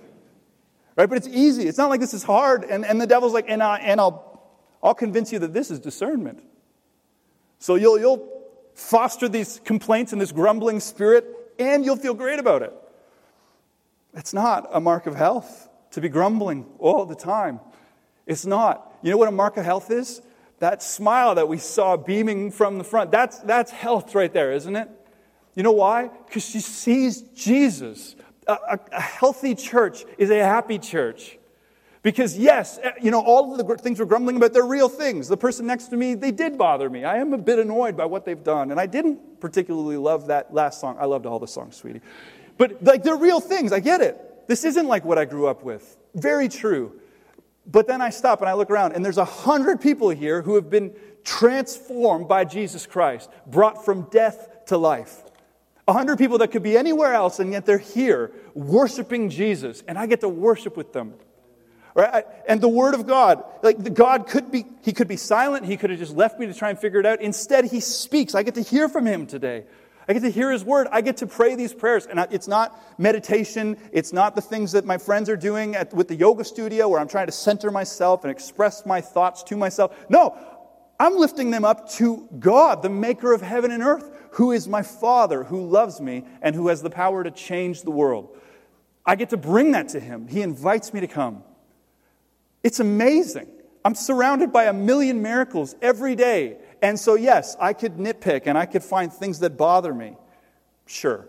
[0.96, 1.08] right?
[1.08, 1.66] But it's easy.
[1.66, 2.64] It's not like this is hard.
[2.64, 4.42] And, and the devil's like, and, I, and I'll,
[4.82, 6.42] I'll convince you that this is discernment.
[7.58, 8.28] So you'll, you'll
[8.74, 11.26] foster these complaints and this grumbling spirit,
[11.58, 12.72] and you'll feel great about it.
[14.14, 17.60] It's not a mark of health to be grumbling all the time.
[18.26, 18.92] It's not.
[19.02, 20.20] You know what a mark of health is?
[20.58, 23.10] That smile that we saw beaming from the front.
[23.10, 24.88] That's, that's health right there, isn't it?
[25.54, 26.08] You know why?
[26.26, 28.16] Because she sees Jesus.
[28.46, 31.38] A, a, healthy church is a happy church.
[32.02, 35.26] Because, yes, eh, you know, all of the things we're grumbling about, they're real things.
[35.26, 37.04] The person next to me, they did bother me.
[37.04, 38.70] I am a bit annoyed by what they've done.
[38.70, 40.96] And I didn't particularly love that last song.
[41.00, 42.02] I loved all the songs, sweetie.
[42.58, 43.72] But, like, they're real things.
[43.72, 44.46] I get it.
[44.46, 45.96] This isn't like what I grew up with.
[46.14, 47.00] Very true.
[47.66, 50.54] But then I stop and I look around, and there's a hundred people here who
[50.56, 55.23] have been transformed by Jesus Christ, brought from death to life.
[55.86, 59.98] A hundred people that could be anywhere else, and yet they're here worshiping Jesus, and
[59.98, 61.14] I get to worship with them.
[61.94, 62.24] Right?
[62.48, 65.64] And the Word of God, like God could be, He could be silent.
[65.64, 67.20] He could have just left me to try and figure it out.
[67.20, 68.34] Instead, He speaks.
[68.34, 69.64] I get to hear from Him today.
[70.08, 70.88] I get to hear His Word.
[70.90, 72.06] I get to pray these prayers.
[72.06, 73.76] And it's not meditation.
[73.92, 76.98] It's not the things that my friends are doing at, with the yoga studio where
[76.98, 79.94] I'm trying to center myself and express my thoughts to myself.
[80.08, 80.36] No,
[80.98, 84.82] I'm lifting them up to God, the maker of heaven and earth, who is my
[84.82, 88.36] Father, who loves me, and who has the power to change the world.
[89.06, 90.26] I get to bring that to Him.
[90.26, 91.44] He invites me to come.
[92.64, 93.48] It's amazing.
[93.84, 96.56] I'm surrounded by a million miracles every day.
[96.82, 100.16] And so, yes, I could nitpick and I could find things that bother me.
[100.86, 101.28] Sure.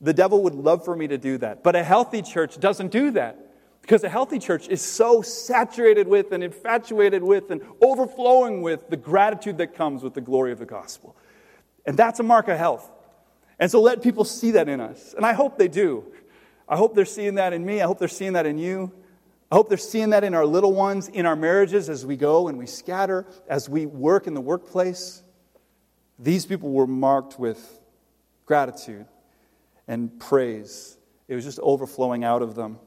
[0.00, 1.62] The devil would love for me to do that.
[1.62, 3.38] But a healthy church doesn't do that.
[3.82, 8.96] Because a healthy church is so saturated with and infatuated with and overflowing with the
[8.96, 11.16] gratitude that comes with the glory of the gospel.
[11.86, 12.90] And that's a mark of health.
[13.58, 15.14] And so let people see that in us.
[15.14, 16.04] And I hope they do.
[16.68, 17.80] I hope they're seeing that in me.
[17.80, 18.92] I hope they're seeing that in you.
[19.50, 22.48] I hope they're seeing that in our little ones, in our marriages as we go
[22.48, 25.22] and we scatter, as we work in the workplace.
[26.18, 27.80] These people were marked with
[28.44, 29.06] gratitude
[29.86, 30.98] and praise.
[31.28, 32.78] It was just overflowing out of them.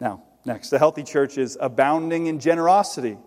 [0.00, 3.18] Now, next, the healthy church is abounding in generosity.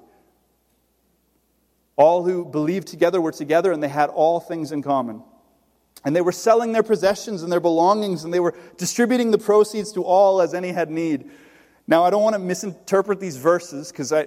[2.02, 5.22] All who believed together were together and they had all things in common.
[6.04, 9.92] And they were selling their possessions and their belongings and they were distributing the proceeds
[9.94, 11.30] to all as any had need.
[11.88, 14.26] Now, I don't want to misinterpret these verses because I,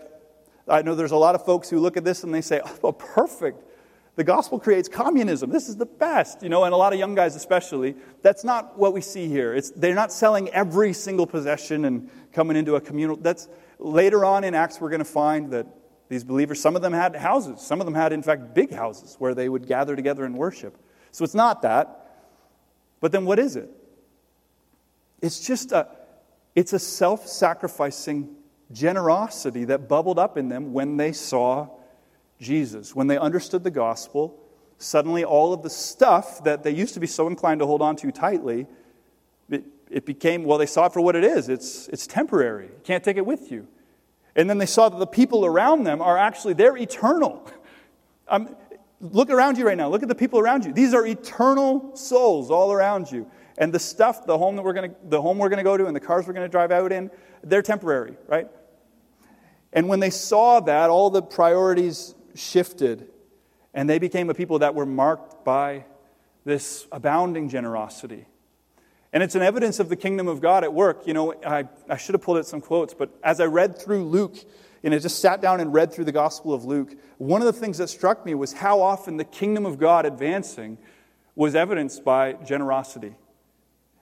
[0.69, 2.93] I know there's a lot of folks who look at this and they say, oh,
[2.93, 3.65] perfect.
[4.15, 5.51] The gospel creates communism.
[5.51, 6.45] This is the best.
[6.45, 7.97] You know, and a lot of young guys especially.
[8.23, 9.53] That's not what we see here.
[9.53, 13.17] It's, they're not selling every single possession and coming into a communal.
[13.17, 13.49] That's
[13.81, 15.67] later on in Acts we're going to find that
[16.09, 17.61] these believers, some of them had houses.
[17.61, 20.77] Some of them had, in fact, big houses where they would gather together and worship.
[21.13, 22.01] So it's not that.
[23.01, 23.71] But then what is it?
[25.23, 25.89] It's just a
[26.55, 28.37] it's a self sacrificing
[28.73, 31.69] generosity that bubbled up in them when they saw
[32.41, 34.39] Jesus, when they understood the gospel,
[34.79, 37.97] suddenly all of the stuff that they used to be so inclined to hold on
[37.97, 38.67] to tightly,
[39.49, 41.49] it, it became, well, they saw it for what it is.
[41.49, 42.67] It's, it's temporary.
[42.67, 43.67] You can't take it with you.
[44.37, 47.49] And then they saw that the people around them are actually, they're eternal.
[48.27, 48.57] Um,
[49.01, 49.89] look around you right now.
[49.89, 50.73] Look at the people around you.
[50.73, 53.31] These are eternal souls all around you.
[53.59, 55.77] And the stuff, the home that we're going to, the home we're going to go
[55.77, 57.11] to and the cars we're going to drive out in,
[57.43, 58.49] they're temporary, right?
[59.73, 63.09] And when they saw that, all the priorities shifted
[63.75, 65.85] and they became a people that were marked by
[66.45, 68.27] this abounding generosity.
[69.15, 71.07] And it's an evidence of the kingdom of God at work.
[71.07, 74.05] You know, I, I should have pulled out some quotes, but as I read through
[74.07, 74.37] Luke,
[74.83, 77.53] and I just sat down and read through the Gospel of Luke, one of the
[77.53, 80.79] things that struck me was how often the kingdom of God advancing
[81.37, 83.15] was evidenced by generosity.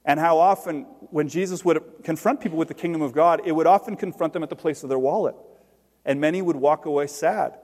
[0.05, 3.67] And how often, when Jesus would confront people with the kingdom of God, it would
[3.67, 5.37] often confront them at the place of their wallet.
[6.07, 7.59] And many would walk away sad.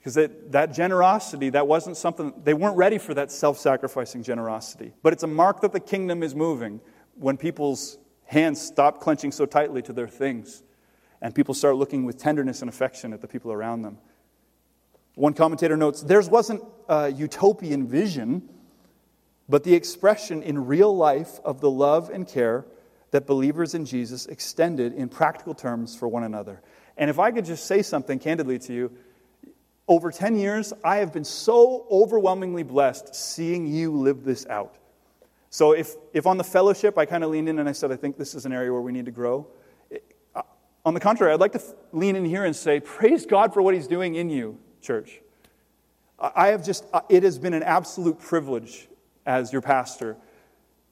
[0.00, 4.94] Because that, that generosity, that wasn't something, they weren't ready for that self sacrificing generosity.
[5.02, 6.80] But it's a mark that the kingdom is moving
[7.16, 10.62] when people's hands stop clenching so tightly to their things
[11.22, 13.98] and people start looking with tenderness and affection at the people around them.
[15.14, 18.48] One commentator notes theirs wasn't a utopian vision,
[19.48, 22.64] but the expression in real life of the love and care
[23.10, 26.62] that believers in Jesus extended in practical terms for one another.
[26.96, 28.92] And if I could just say something candidly to you,
[29.90, 34.76] over 10 years, I have been so overwhelmingly blessed seeing you live this out.
[35.50, 37.96] So, if, if on the fellowship I kind of leaned in and I said, I
[37.96, 39.48] think this is an area where we need to grow,
[40.36, 40.42] uh,
[40.84, 43.74] on the contrary, I'd like to lean in here and say, Praise God for what
[43.74, 45.20] He's doing in you, church.
[46.20, 48.86] I have just, uh, it has been an absolute privilege
[49.26, 50.16] as your pastor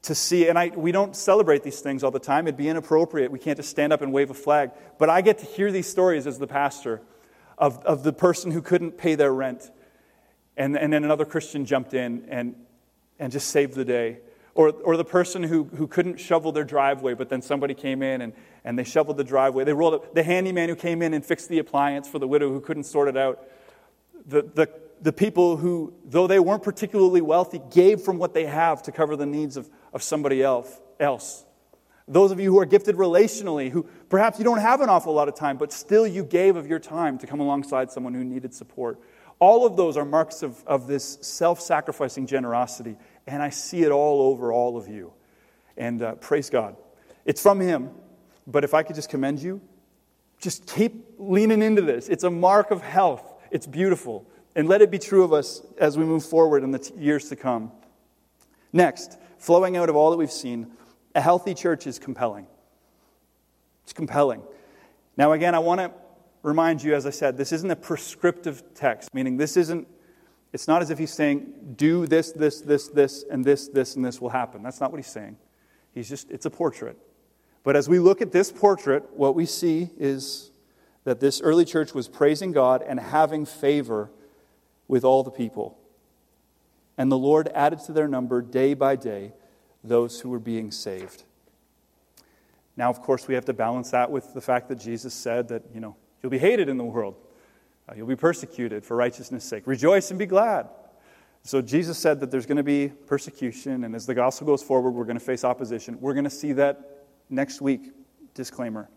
[0.03, 2.49] to see, and I, we don't celebrate these things all the time.
[2.49, 3.31] It'd be inappropriate.
[3.31, 4.73] We can't just stand up and wave a flag.
[4.99, 7.01] But I get to hear these stories as the pastor
[7.59, 9.71] of, of the person who couldn't pay their rent.
[10.57, 12.55] And, and then another Christian jumped in and,
[13.19, 14.19] and just saved the day.
[14.55, 18.23] Or, or the person who, who couldn't shovel their driveway, but then somebody came in
[18.23, 18.33] and,
[18.65, 19.65] and they shoveled the driveway.
[19.65, 22.51] They rolled up, the handyman who came in and fixed the appliance for the widow
[22.51, 23.47] who couldn't sort it out.
[24.27, 24.69] The, the,
[25.01, 29.15] the people who, though they weren't particularly wealthy, gave from what they have to cover
[29.15, 30.81] the needs of, of somebody else.
[30.99, 31.45] else.
[32.09, 35.29] Those of you who are gifted relationally, who perhaps you don't have an awful lot
[35.29, 38.55] of time, but still you gave of your time to come alongside someone who needed
[38.55, 38.99] support.
[39.41, 42.97] All of those are marks of, of this self sacrificing generosity,
[43.27, 45.13] and I see it all over all of you.
[45.77, 46.77] And uh, praise God.
[47.25, 47.91] It's from Him,
[48.47, 49.61] but if I could just commend you,
[50.41, 52.09] just keep leaning into this.
[52.09, 54.27] It's a mark of health, it's beautiful.
[54.55, 57.29] And let it be true of us as we move forward in the t- years
[57.29, 57.71] to come.
[58.73, 60.73] Next, flowing out of all that we've seen,
[61.15, 62.47] a healthy church is compelling.
[63.85, 64.43] It's compelling.
[65.17, 65.93] Now, again, I want to
[66.43, 69.89] remind you, as I said, this isn't a prescriptive text, meaning this isn't,
[70.53, 74.05] it's not as if he's saying, do this, this, this, this, and this, this, and
[74.05, 74.63] this will happen.
[74.63, 75.37] That's not what he's saying.
[75.93, 76.97] He's just, it's a portrait.
[77.65, 80.51] But as we look at this portrait, what we see is
[81.05, 84.11] that this early church was praising God and having favor
[84.87, 85.79] with all the people.
[86.97, 89.33] And the Lord added to their number day by day
[89.85, 91.25] those who were being saved.
[92.77, 95.65] Now, of course, we have to balance that with the fact that Jesus said that,
[95.75, 97.17] you know, you'll be hated in the world.
[97.89, 99.67] Uh, you'll be persecuted for righteousness' sake.
[99.67, 100.69] Rejoice and be glad.
[101.43, 104.91] So Jesus said that there's going to be persecution, and as the gospel goes forward,
[104.91, 105.99] we're going to face opposition.
[106.01, 107.93] We're going to see that next week.
[108.35, 108.89] Disclaimer.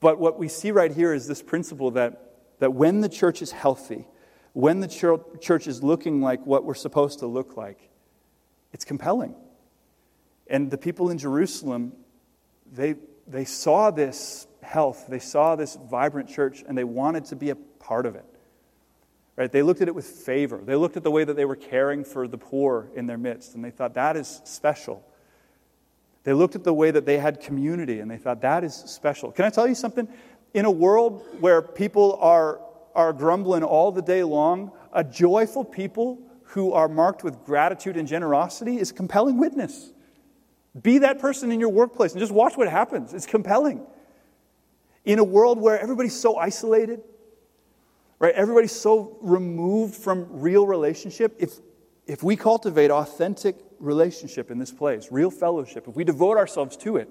[0.00, 3.50] But what we see right here is this principle that, that when the church is
[3.50, 4.06] healthy,
[4.52, 4.88] when the
[5.40, 7.88] church is looking like what we're supposed to look like,
[8.76, 9.34] it's compelling.
[10.48, 11.94] And the people in Jerusalem,
[12.70, 12.96] they,
[13.26, 17.54] they saw this health, they saw this vibrant church, and they wanted to be a
[17.54, 18.26] part of it.
[19.34, 19.50] Right?
[19.50, 20.60] They looked at it with favor.
[20.62, 23.54] They looked at the way that they were caring for the poor in their midst,
[23.54, 25.02] and they thought, that is special.
[26.24, 29.32] They looked at the way that they had community, and they thought, that is special.
[29.32, 30.06] Can I tell you something?
[30.52, 32.60] In a world where people are,
[32.94, 38.06] are grumbling all the day long, a joyful people who are marked with gratitude and
[38.06, 39.92] generosity is compelling witness.
[40.80, 43.12] Be that person in your workplace and just watch what happens.
[43.14, 43.84] It's compelling.
[45.04, 47.02] In a world where everybody's so isolated,
[48.18, 48.34] right?
[48.34, 51.34] Everybody's so removed from real relationship.
[51.38, 51.54] If,
[52.06, 56.96] if we cultivate authentic relationship in this place, real fellowship, if we devote ourselves to
[56.96, 57.08] it,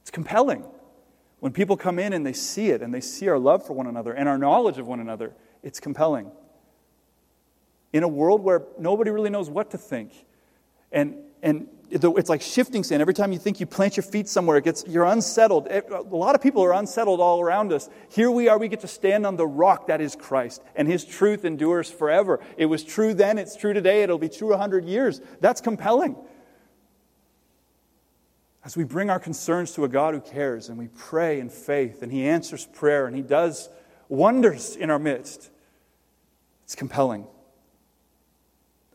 [0.00, 0.64] it's compelling.
[1.40, 3.86] When people come in and they see it and they see our love for one
[3.86, 6.30] another and our knowledge of one another, it's compelling
[7.92, 10.12] in a world where nobody really knows what to think.
[10.92, 13.00] And, and it's like shifting sand.
[13.00, 15.68] Every time you think you plant your feet somewhere, it gets, you're unsettled.
[15.68, 17.88] A lot of people are unsettled all around us.
[18.10, 21.04] Here we are, we get to stand on the rock that is Christ, and his
[21.04, 22.40] truth endures forever.
[22.56, 25.20] It was true then, it's true today, it'll be true 100 years.
[25.40, 26.16] That's compelling.
[28.64, 32.02] As we bring our concerns to a God who cares, and we pray in faith,
[32.02, 33.68] and he answers prayer, and he does
[34.08, 35.50] wonders in our midst,
[36.64, 37.28] it's compelling.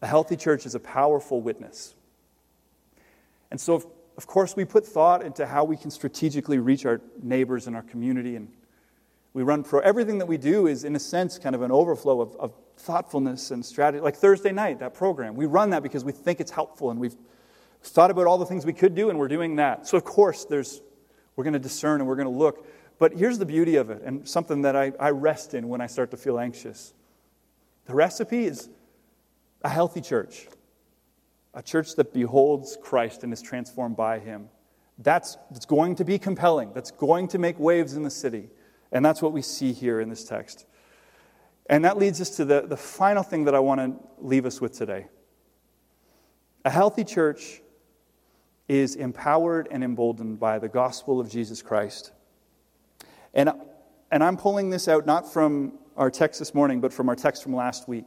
[0.02, 1.96] A healthy church is a powerful witness.
[3.52, 3.86] And so, of,
[4.18, 7.84] of course, we put thought into how we can strategically reach our neighbors and our
[7.84, 8.36] community.
[8.36, 8.50] And
[9.34, 9.80] we run pro.
[9.80, 13.52] Everything that we do is, in a sense, kind of an overflow of, of thoughtfulness
[13.52, 14.02] and strategy.
[14.02, 15.36] Like Thursday night, that program.
[15.36, 17.16] We run that because we think it's helpful and we've
[17.84, 19.88] thought about all the things we could do and we're doing that.
[19.88, 20.82] So, of course, there's,
[21.36, 22.68] we're going to discern and we're going to look.
[23.00, 25.88] But here's the beauty of it, and something that I, I rest in when I
[25.88, 26.94] start to feel anxious.
[27.86, 28.70] The recipe is
[29.64, 30.48] a healthy church
[31.54, 34.50] a church that beholds Christ and is transformed by him.
[35.00, 36.72] That's, that's going to be compelling.
[36.74, 38.50] That's going to make waves in the city.
[38.92, 40.66] And that's what we see here in this text.
[41.68, 44.62] And that leads us to the, the final thing that I want to leave us
[44.62, 45.08] with today.
[46.64, 47.62] A healthy church
[48.68, 52.12] is empowered and emboldened by the gospel of Jesus Christ.
[53.34, 53.52] And,
[54.12, 57.44] and I'm pulling this out not from our text this morning, but from our text
[57.44, 58.06] from last week.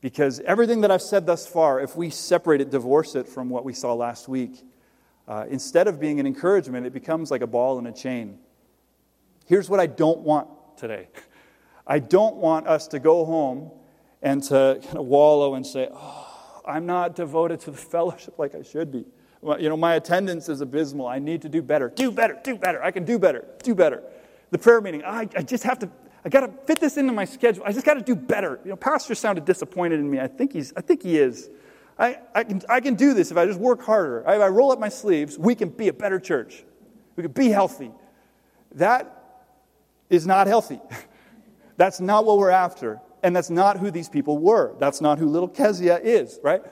[0.00, 3.64] Because everything that I've said thus far, if we separate it, divorce it from what
[3.64, 4.62] we saw last week,
[5.26, 8.38] uh, instead of being an encouragement, it becomes like a ball and a chain.
[9.46, 11.08] Here's what I don't want today
[11.86, 13.70] I don't want us to go home
[14.22, 18.54] and to kind of wallow and say, oh, I'm not devoted to the fellowship like
[18.54, 19.04] I should be.
[19.42, 21.06] You know, my attendance is abysmal.
[21.06, 21.90] I need to do better.
[21.90, 22.82] Do better, do better.
[22.82, 24.02] I can do better, do better.
[24.50, 25.90] The prayer meeting, I, I just have to
[26.24, 27.62] I got to fit this into my schedule.
[27.64, 28.60] I just got to do better.
[28.64, 30.18] You know, pastor sounded disappointed in me.
[30.18, 31.48] I think he's, I think he is.
[31.98, 34.20] I, I, can, I can do this if I just work harder.
[34.20, 36.64] If I roll up my sleeves, we can be a better church.
[37.16, 37.90] We can be healthy.
[38.74, 39.42] That
[40.10, 40.80] is not healthy.
[41.76, 43.00] that's not what we're after.
[43.22, 44.76] And that's not who these people were.
[44.78, 46.62] That's not who little Kezia is, right?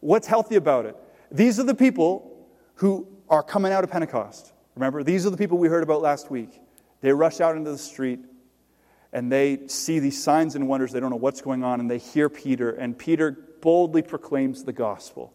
[0.00, 0.96] What's healthy about it?
[1.30, 4.52] These are the people who are coming out of Pentecost.
[4.76, 6.60] Remember, these are the people we heard about last week.
[7.00, 8.20] They rush out into the street
[9.12, 10.92] and they see these signs and wonders.
[10.92, 14.72] They don't know what's going on, and they hear Peter, and Peter boldly proclaims the
[14.72, 15.32] gospel.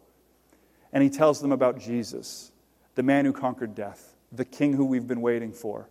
[0.92, 2.52] And he tells them about Jesus,
[2.96, 5.90] the man who conquered death, the king who we've been waiting for.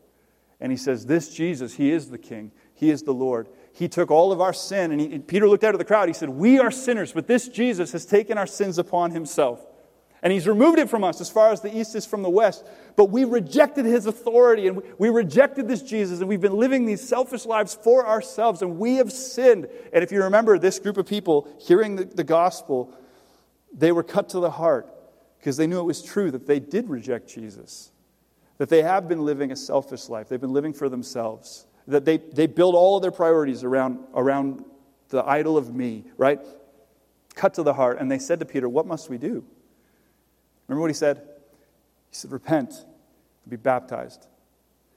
[0.61, 3.49] And he says, This Jesus, he is the king, he is the Lord.
[3.75, 6.09] He took all of our sin, and, he, Peter looked out at the crowd.
[6.09, 9.65] He said, We are sinners, but this Jesus has taken our sins upon himself.
[10.23, 12.65] And he's removed it from us as far as the east is from the west.
[12.95, 17.07] But we rejected his authority and we rejected this Jesus and we've been living these
[17.07, 19.67] selfish lives for ourselves and we have sinned.
[19.93, 22.97] And if you remember this group of people hearing the, the gospel,
[23.73, 24.89] they were cut to the heart
[25.39, 27.91] because they knew it was true that they did reject Jesus,
[28.59, 32.19] that they have been living a selfish life, they've been living for themselves, that they,
[32.19, 34.65] they build all of their priorities around, around
[35.09, 36.39] the idol of me, right?
[37.35, 37.99] Cut to the heart.
[37.99, 39.45] And they said to Peter, What must we do?
[40.73, 41.19] Remember what he said?
[41.19, 44.27] He said, Repent, and be baptized,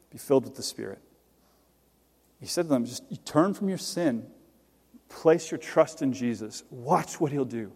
[0.10, 1.02] be filled with the Spirit.
[2.40, 4.26] He said to them, Just turn from your sin,
[5.10, 7.74] place your trust in Jesus, watch what he'll do.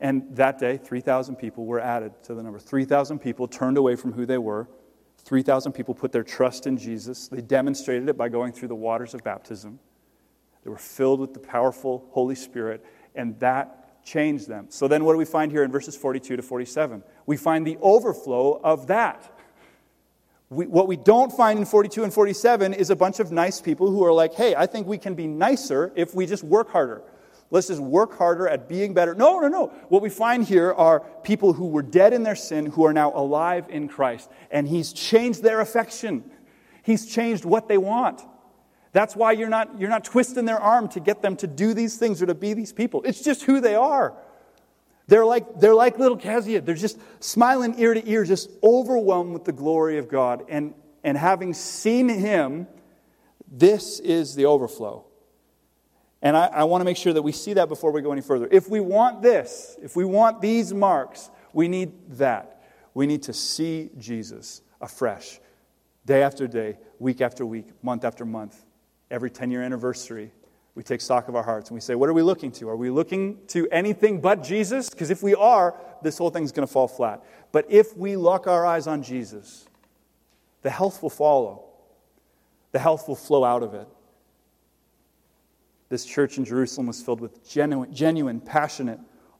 [0.00, 2.58] And that day, 3,000 people were added to the number.
[2.58, 4.68] 3,000 people turned away from who they were.
[5.18, 7.28] 3,000 people put their trust in Jesus.
[7.28, 9.78] They demonstrated it by going through the waters of baptism.
[10.64, 14.66] They were filled with the powerful Holy Spirit, and that change them.
[14.68, 17.02] So then, what do we find here in verses 42 to 47?
[17.26, 19.30] We find the overflow of that.
[20.50, 23.90] We, what we don't find in 42 and 47 is a bunch of nice people
[23.90, 27.02] who are like, hey, I think we can be nicer if we just work harder.
[27.50, 29.14] Let's just work harder at being better.
[29.14, 29.66] No, no, no.
[29.88, 33.12] What we find here are people who were dead in their sin who are now
[33.14, 34.30] alive in Christ.
[34.50, 36.30] And He's changed their affection,
[36.82, 38.22] He's changed what they want.
[38.94, 41.96] That's why you're not, you're not twisting their arm to get them to do these
[41.96, 43.02] things or to be these people.
[43.04, 44.14] It's just who they are.
[45.08, 46.60] They're like, they're like little Kezia.
[46.60, 50.44] They're just smiling ear to ear, just overwhelmed with the glory of God.
[50.48, 52.68] And, and having seen Him,
[53.50, 55.04] this is the overflow.
[56.22, 58.22] And I, I want to make sure that we see that before we go any
[58.22, 58.46] further.
[58.48, 62.62] If we want this, if we want these marks, we need that.
[62.94, 65.40] We need to see Jesus afresh,
[66.06, 68.64] day after day, week after week, month after month
[69.14, 70.32] every 10 year anniversary,
[70.74, 72.68] we take stock of our hearts and we say, What are we looking to?
[72.68, 74.90] Are we looking to anything but Jesus?
[74.90, 77.24] Because if we are, this whole thing's going to fall flat.
[77.52, 79.68] But if we lock our eyes on Jesus,
[80.62, 81.64] the health will follow,
[82.72, 83.86] the health will flow out of it.
[85.90, 88.98] This church in Jerusalem was filled with genuine, genuine passionate,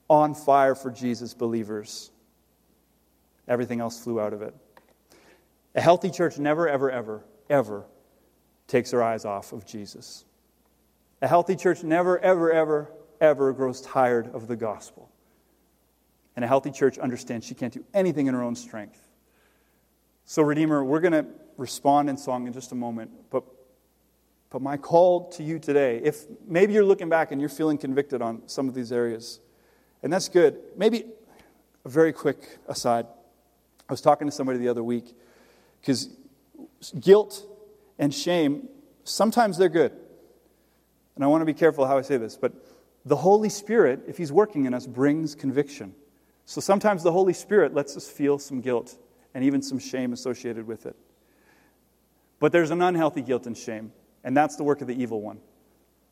[0.08, 2.12] on fire for Jesus believers.
[3.48, 4.54] Everything else flew out of it.
[5.74, 7.86] A healthy church never, ever, ever, ever
[8.66, 10.24] takes her eyes off of Jesus.
[11.22, 12.90] A healthy church never, ever, ever,
[13.20, 15.10] ever grows tired of the gospel.
[16.36, 19.00] And a healthy church understands she can't do anything in her own strength.
[20.24, 23.10] So, Redeemer, we're going to respond in song in just a moment.
[23.30, 23.44] But,
[24.50, 28.20] but my call to you today, if maybe you're looking back and you're feeling convicted
[28.20, 29.40] on some of these areas,
[30.02, 30.58] and that's good.
[30.76, 31.04] Maybe
[31.84, 33.06] a very quick aside.
[33.88, 35.14] I was talking to somebody the other week
[35.80, 36.08] because
[36.98, 37.46] guilt
[37.98, 38.68] and shame,
[39.04, 39.92] sometimes they're good.
[41.14, 42.52] And I want to be careful how I say this, but
[43.04, 45.94] the Holy Spirit, if He's working in us, brings conviction.
[46.46, 48.96] So sometimes the Holy Spirit lets us feel some guilt
[49.34, 50.96] and even some shame associated with it.
[52.38, 53.92] But there's an unhealthy guilt and shame,
[54.22, 55.38] and that's the work of the evil one.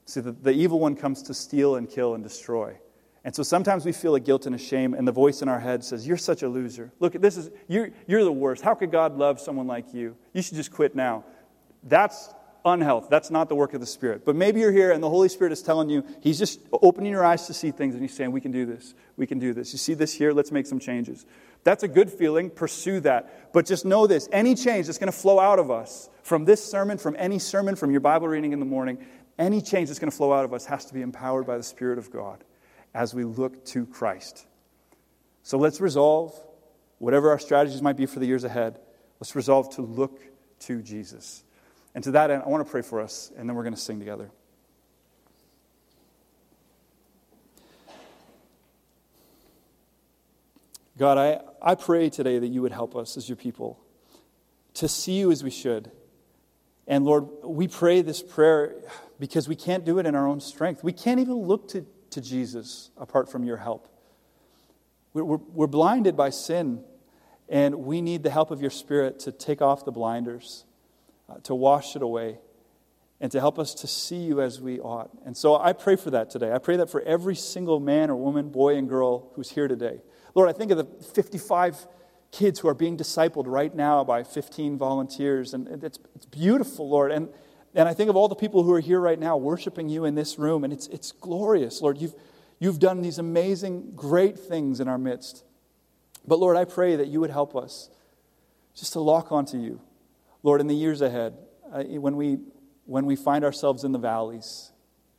[0.07, 2.77] See, the, the evil one comes to steal and kill and destroy.
[3.25, 5.61] And so sometimes we feel a guilt and a shame, and the voice in our
[5.61, 6.93] head says, You're such a loser.
[6.99, 8.63] Look, this is, you're, you're the worst.
[8.63, 10.17] How could God love someone like you?
[10.33, 11.25] You should just quit now.
[11.83, 12.33] That's
[12.65, 13.09] unhealth.
[13.11, 14.25] That's not the work of the Spirit.
[14.25, 17.25] But maybe you're here and the Holy Spirit is telling you, He's just opening your
[17.25, 18.95] eyes to see things and He's saying, We can do this.
[19.17, 19.73] We can do this.
[19.73, 20.33] You see this here?
[20.33, 21.27] Let's make some changes.
[21.65, 22.51] That's a good feeling.
[22.51, 23.53] Pursue that.
[23.53, 26.65] But just know this any change that's going to flow out of us from this
[26.65, 28.99] sermon, from any sermon, from your Bible reading in the morning,
[29.39, 31.63] any change that's going to flow out of us has to be empowered by the
[31.63, 32.45] Spirit of God
[32.95, 34.47] as we look to Christ.
[35.43, 36.39] So let's resolve,
[36.99, 38.79] whatever our strategies might be for the years ahead,
[39.19, 40.21] let's resolve to look
[40.61, 41.43] to Jesus.
[41.95, 43.81] And to that end, I want to pray for us, and then we're going to
[43.81, 44.31] sing together.
[50.99, 53.81] God, I, I pray today that you would help us as your people
[54.75, 55.91] to see you as we should.
[56.87, 58.75] And Lord, we pray this prayer
[59.19, 60.83] because we can't do it in our own strength.
[60.83, 63.89] We can't even look to, to Jesus apart from your help.
[65.13, 66.85] We're, we're, we're blinded by sin,
[67.49, 70.65] and we need the help of your Spirit to take off the blinders
[71.33, 72.39] Uh, to wash it away,
[73.21, 75.11] and to help us to see you as we ought.
[75.25, 76.53] And so I pray for that today.
[76.53, 80.01] I pray that for every single man or woman, boy and girl who's here today.
[80.35, 81.87] Lord, I think of the 55
[82.33, 87.13] kids who are being discipled right now by 15 volunteers, and it's, it's beautiful, Lord.
[87.13, 87.29] And,
[87.75, 90.15] and I think of all the people who are here right now worshiping you in
[90.15, 91.99] this room, and it's, it's glorious, Lord.
[91.99, 92.15] You've,
[92.59, 95.45] you've done these amazing, great things in our midst.
[96.27, 97.89] But Lord, I pray that you would help us
[98.75, 99.81] just to lock onto you
[100.43, 101.35] Lord, in the years ahead,
[101.73, 102.39] uh, when, we,
[102.85, 104.73] when we find ourselves in the valleys,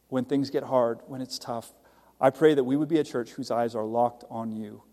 [0.09, 1.73] when things get hard, when it's tough,
[2.19, 4.83] I pray that we would be a church whose eyes are locked on you.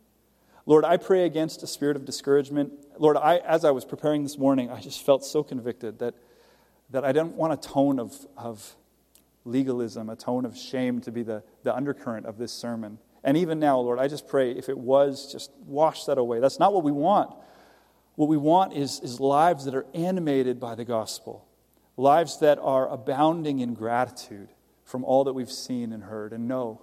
[0.67, 2.73] Lord, I pray against a spirit of discouragement.
[2.99, 6.15] Lord, I, as I was preparing this morning, I just felt so convicted that,
[6.91, 8.77] that I didn't want a tone of, of
[9.45, 12.99] legalism, a tone of shame to be the, the undercurrent of this sermon.
[13.25, 16.41] And even now, Lord, I just pray if it was, just wash that away.
[16.41, 17.35] That's not what we want.
[18.21, 21.49] What we want is, is lives that are animated by the gospel,
[21.97, 24.51] lives that are abounding in gratitude
[24.85, 26.83] from all that we've seen and heard and know.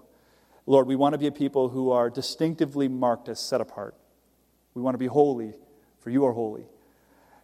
[0.66, 3.94] Lord, we want to be a people who are distinctively marked as set apart.
[4.74, 5.54] We want to be holy,
[6.00, 6.66] for you are holy.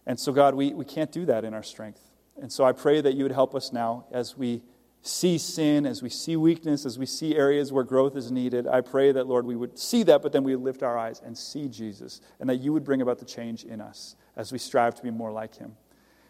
[0.06, 2.00] And so, God, we, we can't do that in our strength.
[2.42, 4.64] And so I pray that you would help us now as we
[5.06, 8.80] see sin, as we see weakness, as we see areas where growth is needed, I
[8.80, 11.36] pray that, Lord, we would see that, but then we would lift our eyes and
[11.36, 14.94] see Jesus, and that you would bring about the change in us as we strive
[14.94, 15.76] to be more like him.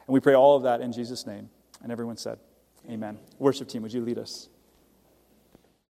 [0.06, 1.48] And we pray all of that in Jesus' name.
[1.82, 2.38] And everyone said,
[2.90, 3.18] Amen.
[3.38, 4.48] Worship team, would you lead us?